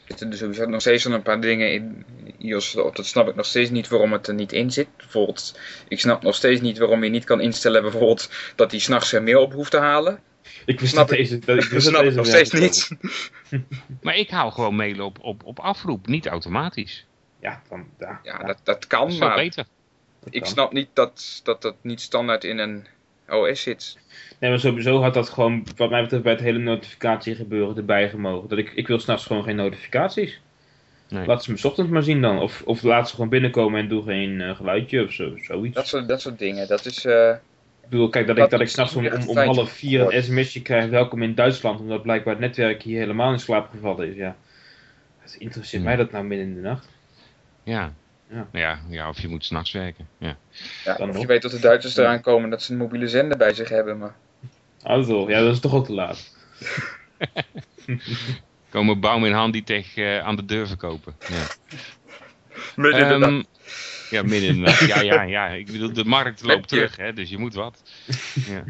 [0.06, 2.04] zitten er sowieso nog steeds een paar dingen in
[2.38, 2.72] iOS.
[2.72, 4.88] Dat snap ik nog steeds niet waarom het er niet in zit.
[4.96, 9.08] Bijvoorbeeld, ik snap nog steeds niet waarom je niet kan instellen bijvoorbeeld dat hij s'nachts
[9.08, 10.20] zijn mail op hoeft te halen.
[10.66, 11.38] Ik wist Snap dat deze...
[11.38, 12.90] Dat, ik Dat dat snap deze nog steeds niet.
[14.02, 17.06] Maar ik hou gewoon mailen op, op, op afroep, niet automatisch.
[17.40, 19.64] Ja, dan, ja, Ja, ja, dat, dat Dat kan, veel maar beter.
[20.24, 20.50] dat ik kan.
[20.50, 22.86] snap niet dat, dat dat niet standaard in een
[23.28, 23.98] OS zit.
[24.38, 28.48] Nee, maar sowieso had dat gewoon, wat mij betreft, bij het hele notificatiegebeuren erbij gemogen.
[28.48, 30.40] Dat ik, ik wil s'nachts gewoon geen notificaties.
[31.08, 31.26] Nee.
[31.26, 32.38] Laat ze me 's ochtends maar zien dan.
[32.38, 35.74] Of, of laat ze gewoon binnenkomen en doe geen eh, geluidje of zo, zoiets.
[35.74, 36.68] Dat soort, dat soort dingen.
[36.68, 37.04] Dat is.
[37.04, 37.34] eh,
[37.88, 40.22] Ik bedoel, kijk, dat Dat ik, dat ik s'nachts om, om, om half vier een
[40.22, 44.16] sms'je krijg, welkom in Duitsland, omdat blijkbaar het netwerk hier helemaal in slaap gevallen is,
[44.16, 44.36] ja.
[45.22, 45.88] Wat interesseert Ja.
[45.88, 46.88] mij dat nou midden in de nacht?
[47.62, 47.92] Ja.
[48.30, 48.46] Ja.
[48.52, 48.78] Ja.
[48.88, 50.08] Ja, of je moet s'nachts werken.
[50.18, 50.36] Ja.
[50.84, 51.22] ja, Dan of nog.
[51.22, 53.98] je weet dat de Duitsers eraan komen dat ze een mobiele zender bij zich hebben.
[53.98, 54.14] Maar
[54.82, 55.28] Ah, toch?
[55.28, 56.36] Ja, dat is toch ook te laat.
[58.70, 61.14] Komen Baum in Handitech eh aan de deur verkopen.
[61.28, 61.46] Ja.
[62.82, 63.46] midden in de Ehm, nacht.
[64.10, 64.84] Ja, midden in de.
[64.86, 65.48] Ja, ja, ja.
[65.48, 67.82] Ik bedoel, de markt loopt terug, hè, dus je moet wat.
[68.48, 68.64] Ja.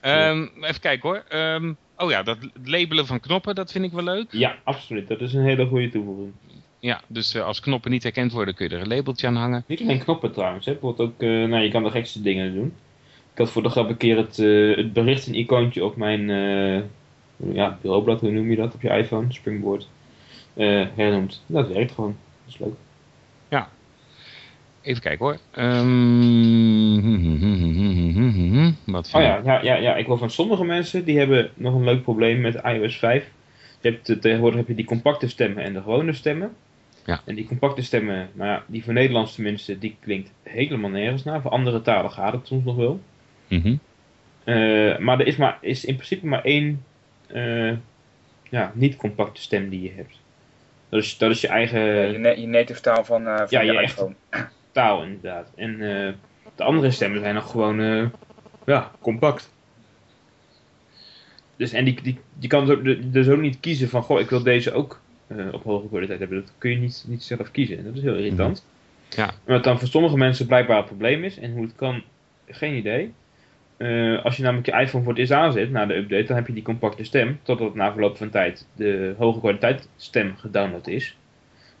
[0.00, 1.24] Ehm, even kijken hoor.
[1.28, 4.26] Ehm, oh ja, dat labelen van knoppen, dat vind ik wel leuk.
[4.30, 5.08] Ja, absoluut.
[5.08, 6.32] Dat is een hele goede toevoeging.
[6.80, 9.64] Ja, dus eh, als knoppen niet herkend worden, kun je er een labeltje aan hangen.
[9.66, 10.72] Niet alleen knoppen trouwens, hè.
[10.72, 12.74] Bijvoorbeeld ook, eh, nou, je kan de gekste dingen doen.
[13.32, 16.28] Ik had voor de grap een keer het, eh, het bericht een icoontje op mijn,
[17.52, 19.88] ja, bureaublad, hoe noem je dat op je iPhone, Springboard,
[20.94, 21.42] hernoemd.
[21.46, 22.16] Dat werkt gewoon.
[22.44, 22.74] Dat is leuk.
[24.82, 25.36] Even kijken hoor.
[25.50, 26.92] Ehm,
[28.92, 31.84] wat Oh ja, ja, ja, ja, ik hoor van sommige mensen, die hebben nog een
[31.84, 33.30] leuk probleem met iOS 5.
[33.80, 36.50] Je hebt, eh, tegenwoordig heb je die compacte stemmen en de gewone stemmen.
[37.04, 37.20] Ja.
[37.24, 41.40] En die compacte stemmen, nou ja, die voor Nederlands tenminste, die klinkt helemaal nergens naar.
[41.40, 43.00] Voor andere talen gaat het soms nog wel.
[43.48, 43.76] Mhm.
[44.44, 46.84] Eh, maar er is, maar, is in principe maar één
[47.26, 47.72] eh,
[48.50, 50.18] ja, niet-compacte stem die je hebt.
[50.88, 53.46] Dat is, dat is je eigen Ja, je, na- je native taal van, eh, van
[53.50, 54.14] ja, je je echt- iPhone.
[54.72, 55.52] Taal inderdaad.
[55.56, 56.12] En eh,
[56.54, 58.06] de andere stemmen zijn nog gewoon eh,
[58.66, 59.52] ja, compact.
[61.56, 62.66] Dus en die, die, je kan
[63.10, 66.40] dus ook, niet kiezen van, goh, ik wil deze ook eh, op hoge kwaliteit hebben.
[66.40, 67.78] Dat kun je niet, niet zelf kiezen.
[67.78, 68.66] En dat is heel irritant.
[69.08, 69.30] Ja.
[69.44, 72.02] Wat dan voor sommige mensen blijkbaar het probleem is, en hoe het kan,
[72.48, 73.12] geen idee.
[74.22, 76.52] Als je namelijk je iPhone voor het eerst aanzet na de update, dan heb je
[76.52, 81.16] die compacte stem, totdat na verloop van tijd de hoge kwaliteit stem gedownload is.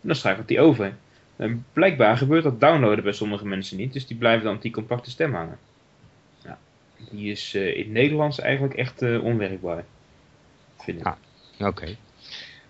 [0.02, 0.92] En dan schakelt die over.
[1.40, 5.10] En blijkbaar gebeurt dat downloaden bij sommige mensen niet, dus die blijven dan die compacte
[5.10, 5.58] stem hangen.
[6.44, 6.58] Ja,
[7.10, 9.84] die is eh, in het Nederlands eigenlijk echt eh, onwerkbaar.
[10.78, 11.06] Vind ik.
[11.06, 11.68] Ah.
[11.68, 11.96] Oké.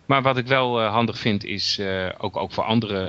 [0.06, 1.80] Maar wat ik wel eh, handig vind is,
[2.18, 3.08] ook, ook voor andere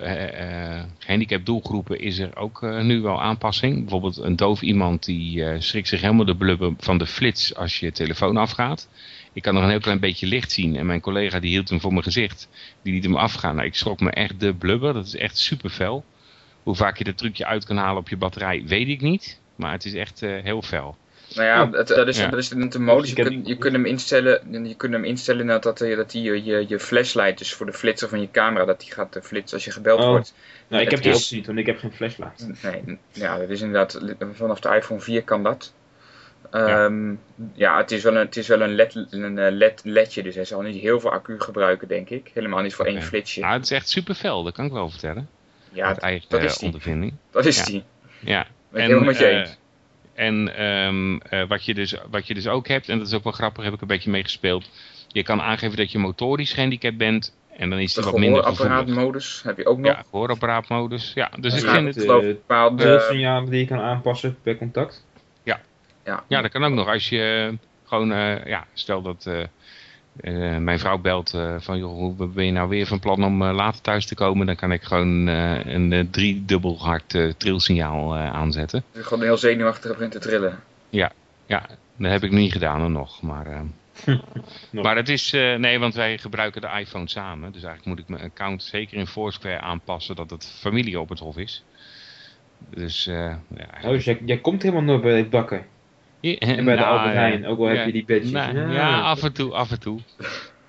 [0.98, 3.80] gehandicapt doelgroepen is er ook nu wel aanpassing.
[3.80, 7.92] Bijvoorbeeld een doof iemand die schrikt zich helemaal de blubber van de flits als je
[7.92, 8.90] telefoon afgaat.
[9.34, 11.80] Ik kan nog een heel klein beetje licht zien en mijn collega die hield hem
[11.80, 12.48] voor mijn gezicht.
[12.82, 13.56] Die liet hem afgaan.
[13.56, 14.94] Nou, ik schrok me echt de blubber.
[14.94, 16.06] Dat is echt super fel.
[16.64, 19.40] Hoe vaak je dat trucje uit kan halen op je batterij weet ik niet.
[19.56, 20.96] Maar het is echt eh, heel fel.
[21.36, 21.72] Nou ja, Oh.
[21.74, 22.28] het, dat is, Ja.
[22.28, 23.10] dat is de modus.
[23.10, 26.22] Je kunt, je kunt hem instellen, je kunt hem instellen dat, dat, hij- dat hij
[26.22, 29.22] je, je, je flashlight, dus voor de flitser van je camera, dat die gaat eh,
[29.24, 30.08] flitsen als je gebeld Oh.
[30.08, 30.34] wordt.
[30.68, 32.48] Nou, ik het heb die optie niet, want ik heb geen flashlight.
[32.64, 34.00] Nee, ja, dat is inderdaad,
[34.34, 35.74] vanaf de iPhone 4 kan dat.
[36.52, 37.14] Ehm,
[37.54, 37.78] ja.
[37.78, 40.46] het is wel een, het is wel een, LED, een eh, LED, ledje, dus hij
[40.46, 42.32] zal niet heel veel accu gebruiken, denk ik.
[42.34, 43.42] Helemaal niet voor één flitsje.
[43.42, 45.30] Nou, het is echt super fel, dat kan ik wel vertellen.
[45.72, 46.66] ja, Uit eigen dat eh, is die.
[46.66, 47.14] ondervinding.
[47.32, 47.64] dat is ja.
[47.66, 47.84] die.
[48.20, 48.48] Ja.
[48.70, 49.58] Ben helemaal met je eh, eens.
[50.14, 53.24] En ehm, eh, wat, je dus, wat je dus ook hebt, en dat is ook
[53.24, 54.70] wel grappig, heb ik een beetje meegespeeld.
[55.08, 57.36] Je kan aangeven dat je motorisch gehandicapt bent.
[57.58, 58.58] En dan is die wat minder gevoelig.
[58.58, 59.92] gehoorapparaatmodus heb je ook nog.
[59.92, 61.12] Ja, gehoorapparaatmodus.
[61.16, 62.22] Ja, dus Ja, ik ja, vind ik het...
[62.22, 62.84] bepaalde...
[62.84, 65.06] Beeldsignalen die je kan aanpassen per contact.
[66.06, 66.88] Ja, Ja, dat kan ook nog.
[66.88, 69.42] Als je gewoon, eh, ja, stel dat eh,
[70.22, 73.42] eh, mijn vrouw belt eh, van, joh, hoe ben je nou weer van plan om
[73.42, 74.46] eh, later thuis te komen?
[74.46, 78.84] Dan kan ik gewoon eh, een eh, driedubbel hard eh, trilsignaal eh, aanzetten.
[78.92, 80.60] dat je gewoon heel zenuwachtig begint te trillen.
[80.90, 81.12] Ja,
[81.98, 83.22] dat heb ik niet gedaan nog.
[83.22, 83.62] Maar, eh,
[84.72, 84.84] Nog.
[84.84, 87.52] maar het is, eh, nee, want wij gebruiken de iPhone samen.
[87.52, 91.20] Dus eigenlijk moet ik mijn account zeker in Foursquare aanpassen dat het familie op het
[91.20, 91.64] hof is.
[92.70, 93.16] Dus, eh
[93.56, 93.68] ja.
[93.84, 95.66] Oh, dus jij, jij komt helemaal nooit bij het bakken.
[96.22, 97.16] En bij de Nou, Albert.
[97.16, 97.76] Heijn, ook al Ja.
[97.76, 98.32] heb je die badges.
[98.32, 100.00] Nou, ja, af en toe, af en toe.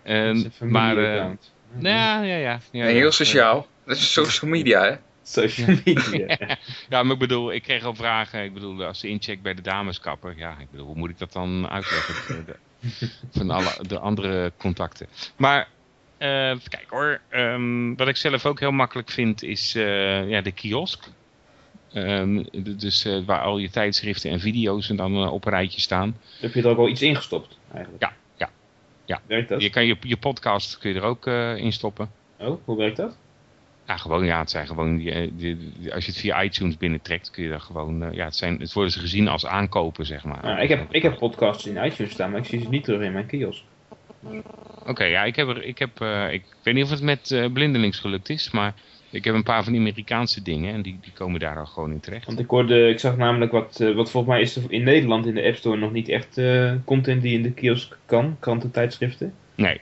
[0.03, 1.53] Een maar, eh, familie-account.
[1.79, 2.85] ja, ja, ja.
[2.87, 3.67] heel sociaal.
[3.87, 4.95] Dat is social media, hè?
[5.23, 6.37] Social media.
[6.89, 8.45] Ja, maar ik bedoel, ik kreeg al vragen.
[8.45, 10.35] Ik bedoel, als ze incheck bij de dameskapper.
[10.37, 12.45] Ja, ik bedoel, hoe moet ik dat dan uitleggen?
[12.47, 12.57] De-
[13.31, 15.07] van alle de andere contacten.
[15.37, 15.69] Maar,
[16.19, 17.21] eh even kijken hoor.
[17.29, 21.05] Ehm, wat ik zelf ook heel makkelijk vind, is eh, ja, de kiosk.
[21.93, 22.43] Ehm,
[22.77, 26.17] dus eh, waar al je tijdschriften en video's en dan eh, op een rijtje staan.
[26.41, 28.03] heb je er ook al iets ingestopt, eigenlijk.
[28.03, 28.13] Ja.
[29.07, 29.21] Ja.
[29.27, 29.63] Werkt dat?
[29.63, 32.11] Je kan je, je podcast kun je er ook uh, in stoppen.
[32.39, 33.17] Oh, hoe werkt dat?
[33.87, 37.31] Ja, gewoon, ja, het zijn gewoon, die, die, die, als je het via iTunes binnentrekt,
[37.31, 40.43] kun je daar gewoon, ja, het, zijn, het worden ze gezien als aankopen, zeg maar.
[40.43, 43.01] Nou, ik, heb, ik heb podcasts in iTunes staan, maar ik zie ze niet terug
[43.03, 43.63] in mijn kiosk.
[44.23, 44.43] Oké,
[44.87, 46.01] okay, ja, ik heb er, ik heb,
[46.31, 48.75] ik weet niet of het met blindelings gelukt is, maar
[49.13, 51.91] ik heb een paar van die Amerikaanse dingen en die, die komen daar al gewoon
[51.91, 52.27] in terecht.
[52.27, 55.27] Want ik hoorde, ik zag namelijk wat, uh, wat volgens mij is er in Nederland
[55.27, 56.41] in de App Store nog niet echt
[56.85, 59.35] content die in de kiosk kan, krantentijdschriften.
[59.55, 59.81] Nee.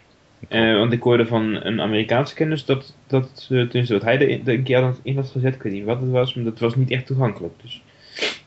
[0.48, 4.48] Uh, want ik hoorde van een Amerikaanse kennis dat, dat uh, tenminste wat hij er
[4.48, 6.90] een keer in had gezet, ik weet niet wat het was, maar dat was niet
[6.90, 7.54] echt toegankelijk.
[7.62, 7.82] Dus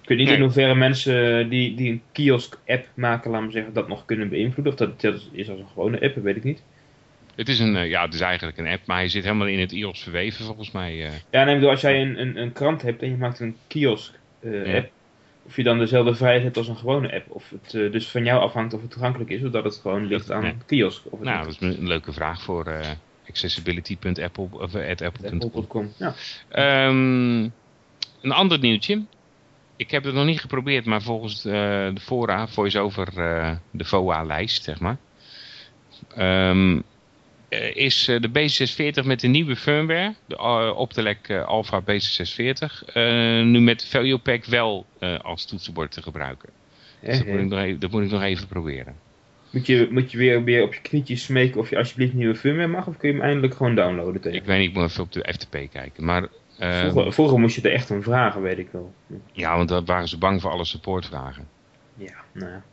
[0.02, 0.36] ik weet niet nee.
[0.36, 4.74] in hoeverre mensen die, die een kiosk-app maken, laten we zeggen, dat nog kunnen beïnvloeden.
[4.74, 6.63] Of dat, dat is als een gewone app, weet ik niet.
[7.36, 9.60] Het is, een, uh, ja, het is eigenlijk een app, maar hij zit helemaal in
[9.60, 10.96] het iOS verweven volgens mij.
[11.30, 14.65] Ja, nee, bedoel, als jij een, een, een krant hebt en je maakt een kiosk-app,
[14.65, 14.86] ja.
[15.46, 17.32] of je dan dezelfde vrijheid hebt als een gewone app.
[17.32, 20.06] Of het uh, dus van jou afhangt of het toegankelijk is, of dat het gewoon
[20.06, 20.56] ligt aan nee.
[20.65, 21.02] kiosk.
[21.06, 22.80] Of het nou, dat is een leuke vraag voor uh,
[23.30, 25.41] accessibility.apple of apple.com.
[25.60, 25.88] Apple
[26.50, 26.88] ja.
[26.88, 27.54] um,
[28.22, 29.04] een ander nieuwtje.
[29.76, 31.54] Ik heb het nog niet geprobeerd, maar volgens uh,
[31.93, 33.12] de fora, voice-over
[33.72, 34.98] de VOA-lijst, zeg maar,
[36.17, 36.84] um,
[37.74, 40.38] is de B640 met de nieuwe firmware, de
[40.76, 42.94] Optelec Alpha B640,
[43.44, 44.86] nu met Value Pack wel
[45.22, 46.50] als toetsenbord te gebruiken.
[47.02, 48.96] Dus dat, moet ik nog even, dat moet ik nog even proberen.
[49.50, 52.68] Moet je, moet je weer, weer op je knietjes smeken of je alsjeblieft nieuwe firmware
[52.68, 54.38] mag, of kun je hem eindelijk gewoon downloaden tegen?
[54.38, 56.06] Ik weet niet, ik moet even op de FTP kijken.
[56.06, 56.28] Maar,
[56.60, 58.94] uh, vroeger, vroeger, moest je er echt om vragen, weet ik wel.
[59.32, 61.48] Ja, want dan waren ze bang voor alle supportvragen.
[61.96, 62.63] Ja, nou ja.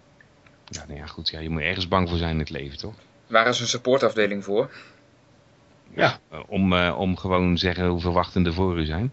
[0.69, 1.29] Ja, nou ja, goed.
[1.29, 2.95] Ja, je moet ergens bang voor zijn in het leven, toch?
[3.31, 4.71] Waar is een supportafdeling voor?
[5.95, 6.19] Ja.
[6.31, 9.13] ja om, uh, om gewoon zeggen hoeveel wachtenden voor u zijn.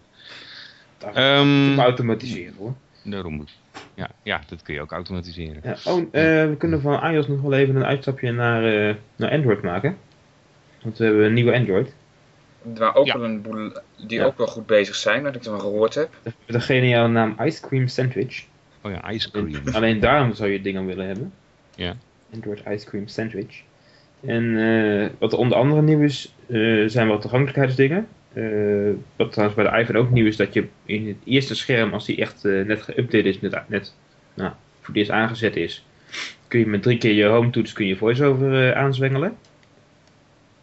[0.98, 2.74] Dat um, automatiseren hoor.
[3.04, 3.52] Daarom moet
[3.94, 5.62] ja, ja, dat kun je ook automatiseren.
[5.64, 6.10] Ja, oh, uh,
[6.50, 9.98] we kunnen van iOS nog wel even een uitstapje naar, uh, naar Android maken.
[10.82, 11.94] Want we hebben een nieuwe Android.
[12.62, 13.14] Waar ook ja.
[13.14, 13.72] wel een boel
[14.08, 14.26] die ja.
[14.26, 16.10] ook wel goed bezig zijn, wat ik ervan gehoord heb.
[16.24, 18.46] De, de geniale naam Ice Cream Sandwich.
[18.82, 19.56] Oh ja, Ice Cream.
[19.66, 21.34] En, alleen daarom zou je dingen willen hebben.
[21.76, 21.96] Ja.
[22.34, 23.64] Android Ice Cream Sandwich.
[24.26, 26.36] En uh, wat onder andere nieuw is,
[26.94, 28.08] zijn wat toegankelijkheidsdingen.
[28.34, 31.94] Uh, wat trouwens bij de iPhone ook nieuw is, dat je in het eerste scherm,
[31.94, 33.96] als die echt net geüpdate is, net, net
[34.34, 35.86] nou, voor het eerst aangezet is,
[36.48, 39.38] kun je met drie keer je home toets kun je voice-over aanzwengelen.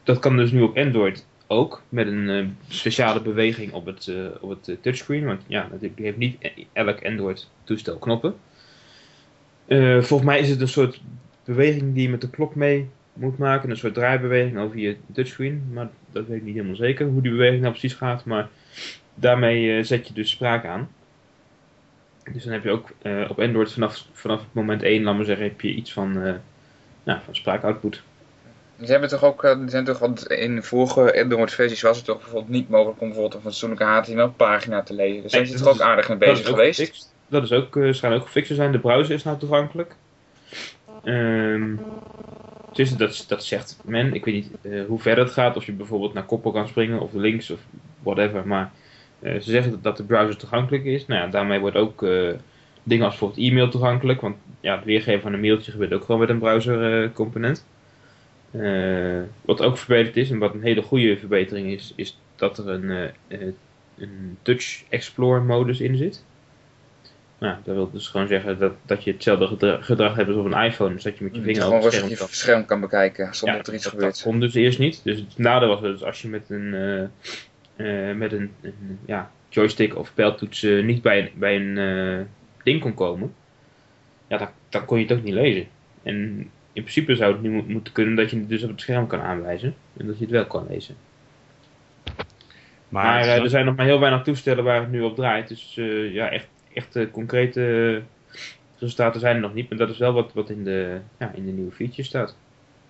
[0.02, 4.82] Dat kan dus nu op Android ook, met een speciale beweging op het, op het
[4.82, 5.24] touchscreen.
[5.24, 8.34] Want ja, natuurlijk heeft niet elk Android toestel knoppen.
[10.00, 11.00] volgens mij is het een soort
[11.44, 13.70] beweging die je met de klok mee moet maken.
[13.70, 15.70] Een soort draaibeweging over je touchscreen.
[15.72, 18.24] Maar dat weet ik niet helemaal zeker hoe die beweging nou precies gaat.
[18.24, 18.48] Maar
[19.14, 20.88] daarmee uh, zet je dus spraak aan.
[22.32, 25.46] Dus dan heb je ook uh, op Android vanaf, vanaf moment 1, laat maar zeggen,
[25.46, 26.34] heb je iets van, uh,
[27.02, 28.02] nou, van spraak-output.
[28.80, 32.68] Ze hebben toch ook, zijn toch, want in vorige Android-versies was het toch bijvoorbeeld niet
[32.68, 35.20] mogelijk om bijvoorbeeld een fatsoenlijke HTML-pagina te lezen.
[35.20, 36.80] Daar zijn ze toch ook aardig mee bezig geweest?
[36.80, 37.14] Gefixt.
[37.28, 38.72] Dat is ook, uh, schijnt ook gefixt te zijn.
[38.72, 39.94] De browser is nou toegankelijk.
[41.04, 41.80] Um,
[42.72, 44.14] dus dat, dat zegt men.
[44.14, 45.56] Ik weet niet uh, hoe ver dat gaat.
[45.56, 47.60] Of je bijvoorbeeld naar koppel kan springen of links of
[48.02, 48.46] whatever.
[48.46, 48.72] Maar
[49.20, 51.06] uh, ze zeggen dat, dat de browser toegankelijk is.
[51.06, 52.30] Nou ja, daarmee wordt ook uh,
[52.82, 54.20] dingen als bijvoorbeeld e-mail toegankelijk.
[54.20, 57.66] Want ja, het weergeven van een mailtje gebeurt ook gewoon met een browser component.
[59.40, 63.10] wat ook verbeterd is en wat een hele goede verbetering is, is dat er een,
[63.98, 66.24] een Touch Explore modus in zit.
[67.44, 70.44] Nou, dat wil dus gewoon zeggen dat, dat je hetzelfde gedrag, gedrag hebt als op
[70.44, 70.94] een iPhone.
[70.94, 72.28] Dus dat je met je vinger gewoon op het scherm, kan.
[72.28, 74.14] scherm kan bekijken zonder ja, dat er iets dat, gebeurt.
[74.14, 75.00] Dat kon dus eerst niet.
[75.04, 76.74] Dus het nadeel was dus als je met een,
[77.76, 82.28] uh, uh, met een, een ja, joystick of pijltoets uh, niet bij, bij een
[82.62, 83.34] ding kon komen.
[84.26, 85.66] Ja, dan, dan kon je het ook niet lezen.
[86.02, 86.16] En
[86.72, 89.20] in principe zou het nu moeten kunnen dat je het dus op het scherm kan
[89.20, 89.74] aanwijzen.
[89.96, 90.96] En dat je het wel kan lezen.
[92.88, 95.48] Maar, maar er zijn nog maar heel weinig toestellen waar het nu op draait.
[95.48, 95.74] Dus
[96.12, 98.02] ja, echt echte concrete
[98.78, 99.68] resultaten zijn er nog niet.
[99.68, 102.36] Maar dat is wel wat, wat in, de, ja, in de nieuwe features staat.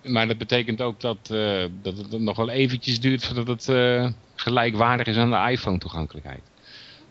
[0.03, 4.09] Maar dat betekent ook dat, uh, dat het nog wel eventjes duurt voordat het uh,
[4.35, 6.41] gelijkwaardig is aan de iPhone toegankelijkheid.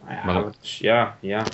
[0.04, 1.44] Nou ja, maar dat, ja, ja.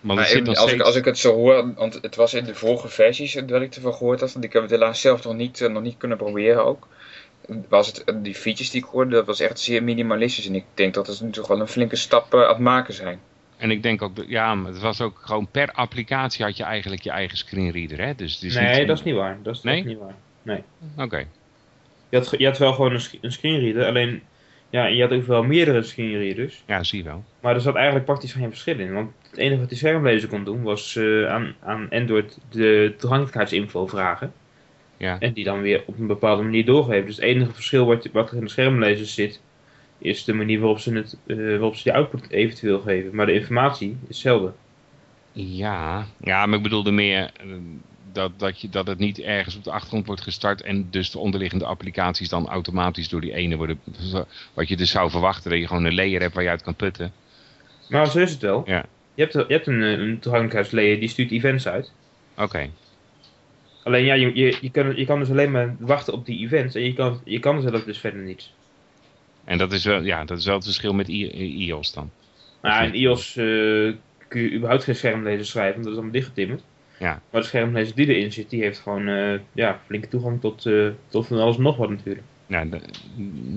[0.00, 0.72] Maar maar even, als, steeds...
[0.72, 3.74] ik, als ik het zo hoor, want het was in de vorige versies dat ik
[3.74, 6.18] ervan gehoord had, want ik heb het helaas zelf nog niet, uh, nog niet kunnen
[6.18, 6.88] proberen ook.
[7.68, 10.46] Was het, die features die ik hoorde, dat was echt zeer minimalistisch.
[10.46, 13.20] En ik denk dat het nu toch wel een flinke stap aan het maken zijn.
[13.56, 17.10] En ik denk ook, ja, het was ook gewoon per applicatie had je eigenlijk je
[17.10, 18.14] eigen screenreader, hè?
[18.14, 18.88] Dus, dus nee, niet...
[18.88, 19.38] dat is niet waar.
[19.42, 19.84] Dat is, nee?
[19.84, 20.14] niet waar.
[20.42, 20.62] Nee.
[20.92, 21.02] Oké.
[21.02, 21.26] Okay.
[22.08, 24.22] Je, had, je had wel gewoon een, een screenreader, alleen
[24.70, 26.62] ja, je had ook wel meerdere screenreaders.
[26.66, 27.24] Ja, zie je wel.
[27.40, 28.92] Maar er zat eigenlijk praktisch geen verschil in.
[28.92, 33.86] Want het enige wat die schermlezer kon doen was uh, aan, aan Android de toegankelijkheidsinfo
[33.86, 34.32] vragen.
[34.96, 35.18] Ja.
[35.18, 37.06] En die dan weer op een bepaalde manier doorgeven.
[37.06, 39.40] Dus het enige verschil wat, wat er in de schermlezers zit,
[39.98, 43.14] is de manier waarop ze, het, eh, waarop ze die output eventueel geven.
[43.14, 44.52] Maar de informatie is hetzelfde.
[45.32, 47.46] Ja, ja, maar ik bedoelde meer eh,
[48.12, 51.18] dat, dat, je, dat het niet ergens op de achtergrond wordt gestart en dus de
[51.18, 53.80] onderliggende applicaties dan automatisch door die ene worden.
[54.54, 56.74] Wat je dus zou verwachten, dat je gewoon een layer hebt waar je uit kan
[56.74, 57.12] putten.
[57.88, 58.62] Maar zo is het wel.
[58.66, 58.86] Ja.
[59.14, 61.92] Je hebt, je hebt een, eh, een toegankelijkheidslayer die stuurt events uit.
[62.36, 62.70] Oké,
[63.86, 66.74] Alleen ja, je, je, je, kan, je kan dus alleen maar wachten op die events
[66.74, 68.54] en je kan, je kan zelf dus verder niets.
[69.46, 72.10] En dat is, wel, ja, dat is wel het verschil met I- iOS dan.
[72.62, 73.44] Nou, in iOS eh,
[74.28, 76.62] kun je überhaupt geen schermlezer schrijven, want dat is allemaal dichtgetimmerd.
[76.98, 77.20] Ja.
[77.30, 80.86] Maar de schermlezer die erin zit, die heeft gewoon eh, ja, flinke toegang tot, eh,
[81.08, 82.24] tot van alles en nog wat natuurlijk.
[82.46, 82.66] Ja,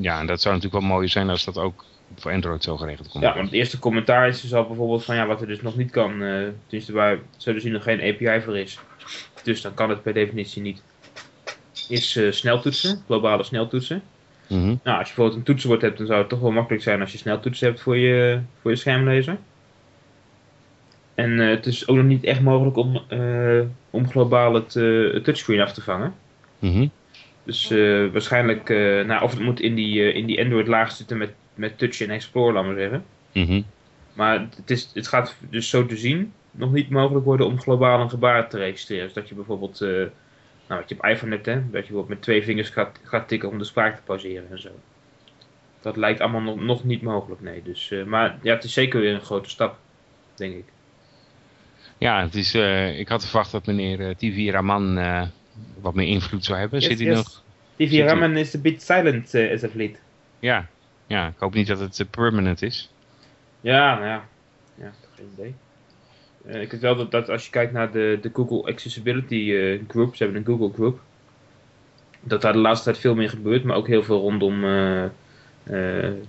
[0.01, 3.09] ja, en dat zou natuurlijk wel mooi zijn als dat ook voor Android zo geregeld
[3.09, 3.23] komt.
[3.23, 5.75] Ja, want het eerste commentaar is dus al bijvoorbeeld van ja, wat er dus nog
[5.77, 6.23] niet kan.
[6.23, 8.79] eh tenminste, waar zullen zien nog geen API voor is.
[9.43, 10.81] Dus dan kan het per definitie niet.
[11.89, 14.01] Is sneltoetsen, globale sneltoetsen.
[14.49, 14.75] Mhm.
[14.83, 17.11] Nou, als je bijvoorbeeld een toetsenbord hebt, dan zou het toch wel makkelijk zijn als
[17.11, 19.37] je sneltoetsen hebt voor je, voor je schermlezer.
[21.19, 25.13] En eh, het is ook nog niet echt mogelijk om, eh, om globaal het, eh,
[25.13, 26.13] het touchscreen af te vangen.
[26.59, 26.87] Mhm.
[27.43, 27.69] Dus
[28.11, 28.69] waarschijnlijk,
[29.05, 32.09] nou, of het moet in die, in die Android laag zitten met, met Touch en
[32.09, 33.03] Explore, laat maar zeggen.
[33.33, 33.61] Mhm.
[34.13, 38.01] Maar het, is, het gaat dus zo te zien nog niet mogelijk worden om globaal
[38.01, 39.05] een gebaar te registreren.
[39.05, 39.85] Dus dat je bijvoorbeeld,
[40.69, 43.27] nou wat je op iPhone hebt, hè, dat je bijvoorbeeld met twee vingers gaat, gaat
[43.27, 44.69] tikken om de spraak te pauzeren en zo.
[45.81, 47.61] Dat lijkt allemaal nog, nog niet mogelijk, nee.
[47.63, 49.77] Dus, eh, maar ja, het is zeker weer een grote stap,
[50.35, 50.65] denk ik.
[51.99, 55.27] Ja, het is, eh, ik had verwacht dat meneer eh, TV Raman eh,
[55.81, 56.79] wat meer invloed zou hebben.
[56.79, 57.17] Yes, Zit hij yes.
[57.17, 57.43] nog?
[57.75, 59.95] TV Raman is a bit silent uh, as of late.
[60.39, 60.67] Ja.
[61.07, 62.91] ja, ik hoop niet dat het permanent is.
[63.61, 64.27] Ja, nou ja.
[64.75, 65.55] Ja, geen idee.
[66.45, 69.79] Eh, ik weet wel dat, dat als je kijkt naar de, de Google Accessibility eh,
[69.87, 70.99] Group, ze hebben een Google Group,
[72.21, 75.03] dat daar de laatste tijd veel meer gebeurt, maar ook heel veel rondom eh,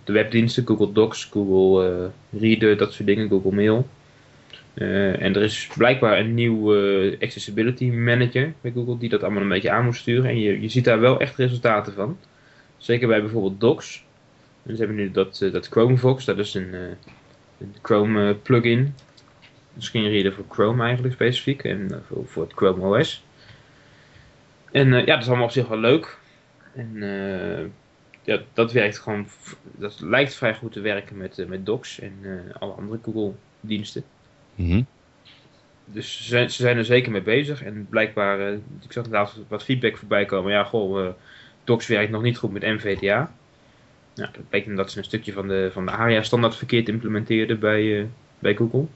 [0.05, 3.89] de webdiensten, Google Docs, Google Reader, dat soort dingen, Google Mail.
[4.75, 6.75] En er is blijkbaar een nieuw
[7.21, 10.31] Accessibility Manager bij Google die dat allemaal een beetje aan moet sturen.
[10.31, 12.19] En je, je ziet daar wel echt resultaten van.
[12.77, 14.05] Zeker bij bijvoorbeeld Docs.
[14.63, 16.75] En ze hebben nu dat, dat Chromevox, dat is een,
[17.59, 18.95] een Chrome plugin.
[19.77, 23.25] Een screenreader voor Chrome eigenlijk specifiek en eh, voor, voor het Chrome OS.
[24.73, 26.19] En eh, ja, dat is allemaal op zich wel leuk.
[26.75, 27.67] En eh,
[28.23, 29.27] ja, dat werkt gewoon,
[29.63, 32.13] dat lijkt vrij goed te werken met, met Docs en
[32.59, 34.05] alle andere Google diensten.
[34.55, 34.83] Mhm.
[35.85, 37.63] Dus ze zijn, ze zijn er zeker mee bezig.
[37.63, 40.53] En blijkbaar, ik zag inderdaad wat feedback voorbij komen.
[40.53, 41.09] Ja, goh,
[41.65, 43.33] Docs werkt nog niet goed met MVDA.
[44.15, 48.09] Nou, dat betekent dat ze een stukje van de, van de ARIA-standaard verkeerd implementeerden bij,
[48.39, 48.87] bij Google.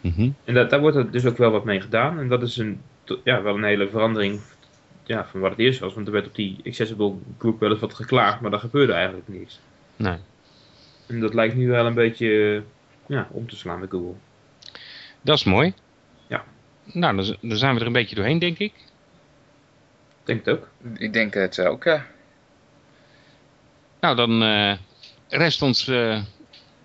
[0.00, 0.30] Mhm.
[0.44, 2.18] En dat, daar wordt er dus ook wel wat mee gedaan.
[2.18, 2.80] En dat is een,
[3.24, 4.40] ja, wel een hele verandering
[5.04, 5.94] ja, van wat het eerst was.
[5.94, 9.28] Want er werd op die Accessible Group wel eens wat geklaagd, maar daar gebeurde eigenlijk
[9.28, 9.60] niks.
[9.96, 10.16] Nee.
[11.06, 12.62] En dat lijkt nu wel een beetje eh,
[13.16, 14.14] ja, om te slaan bij Google.
[15.20, 15.74] Dat is mooi.
[16.26, 16.44] Ja.
[16.84, 18.72] Nou, dan, dan zijn we er een beetje doorheen, denk ik.
[18.72, 20.68] Ik denk het ook.
[20.96, 22.06] Ik denk het ook, ja.
[24.00, 24.76] Nou, dan eh,
[25.28, 26.22] rest ons eh,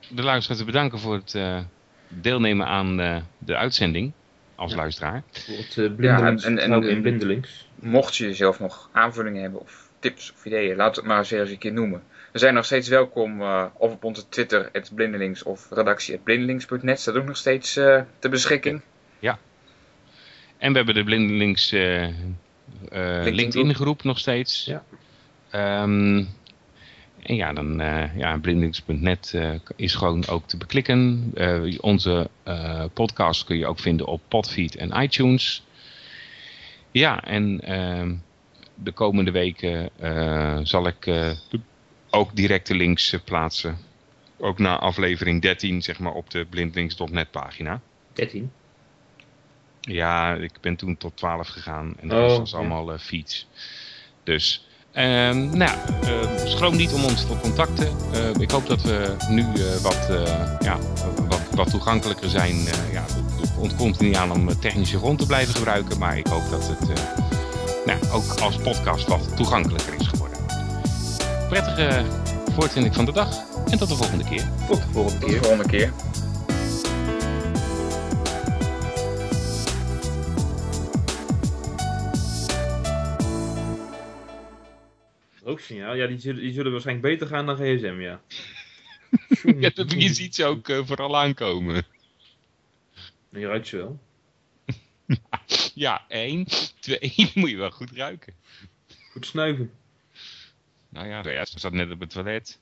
[0.09, 1.59] de luisteraar te bedanken voor het eh,
[2.21, 4.11] deelnemen aan eh, de uitzending
[4.55, 4.77] als Ja.
[4.77, 5.23] luisteraar.
[5.49, 5.55] Uh,
[5.95, 7.67] blindelings, Ja, en- en- trouw in en- blindelings.
[7.75, 11.57] Mocht je zelf nog aanvullingen hebben of tips of ideeën, laat het maar eens een
[11.57, 12.03] keer noemen.
[12.31, 16.99] We zijn nog steeds welkom eh, of op onze Twitter, het blindelings of redactie blindelings.net.
[16.99, 18.81] Staat ook nog steeds eh ter beschikking.
[20.57, 22.13] En we hebben de Blindelings eh, eh,
[23.33, 24.65] LinkedIn groep nog steeds.
[24.65, 24.83] Ja.
[25.49, 26.23] Ehm,
[27.23, 31.31] en ja, dan eh ja, blindelings.net eh, is gewoon ook te beklikken.
[31.35, 32.29] Eh, onze
[32.93, 35.63] podcast kun je ook vinden op Podfeed en iTunes.
[36.91, 37.57] Ja, en
[38.75, 39.89] de komende weken
[40.67, 41.09] zal ik
[42.09, 43.77] ook directe links plaatsen.
[44.37, 47.81] Ook na aflevering 13, zeg maar, op de blindlinks.net pagina.
[48.13, 48.51] 13.
[49.81, 52.57] Ja, ik ben toen tot 12 gegaan en de Oh, rest was ja.
[52.57, 53.47] allemaal feeds.
[54.23, 57.87] Dus, nou, ja, eh, schroom niet om ons te contacten.
[58.13, 60.77] Eh, ik hoop dat we nu eh, wat, eh, ja,
[61.27, 62.51] wat, wat toegankelijker zijn.
[62.67, 63.03] Eh, ja,
[63.41, 66.89] het ontkomt niet aan om technische grond te blijven gebruiken, maar ik hoop dat het
[66.89, 66.95] eh,
[67.85, 70.37] nou, ook als podcast wat toegankelijker is geworden.
[71.49, 72.01] Prettige
[72.55, 73.29] voortwinning van de dag
[73.69, 74.43] en tot de volgende keer.
[74.67, 75.43] Tot de volgende Tot de keer.
[75.43, 75.91] volgende keer.
[85.53, 88.21] Rooksignaal, ja, die zullen, die zullen waarschijnlijk beter gaan dan gsm, ja.
[89.59, 91.85] Ja, dat je ziet ze ook eh, vooral aankomen.
[93.29, 93.99] Je ruikt ze wel.
[95.73, 96.45] Ja, één.
[96.79, 96.99] Twee,
[97.33, 98.33] moet je wel goed ruiken.
[99.11, 99.71] Goed snuiven.
[100.89, 102.59] Nou ja, ja ze zat net op het toilet.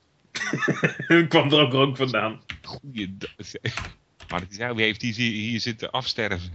[1.28, 2.42] kwam er ook rook vandaan.
[2.62, 3.16] Goeie...
[4.28, 6.52] Maar ja, wie heeft hier, hier zitten afsterven?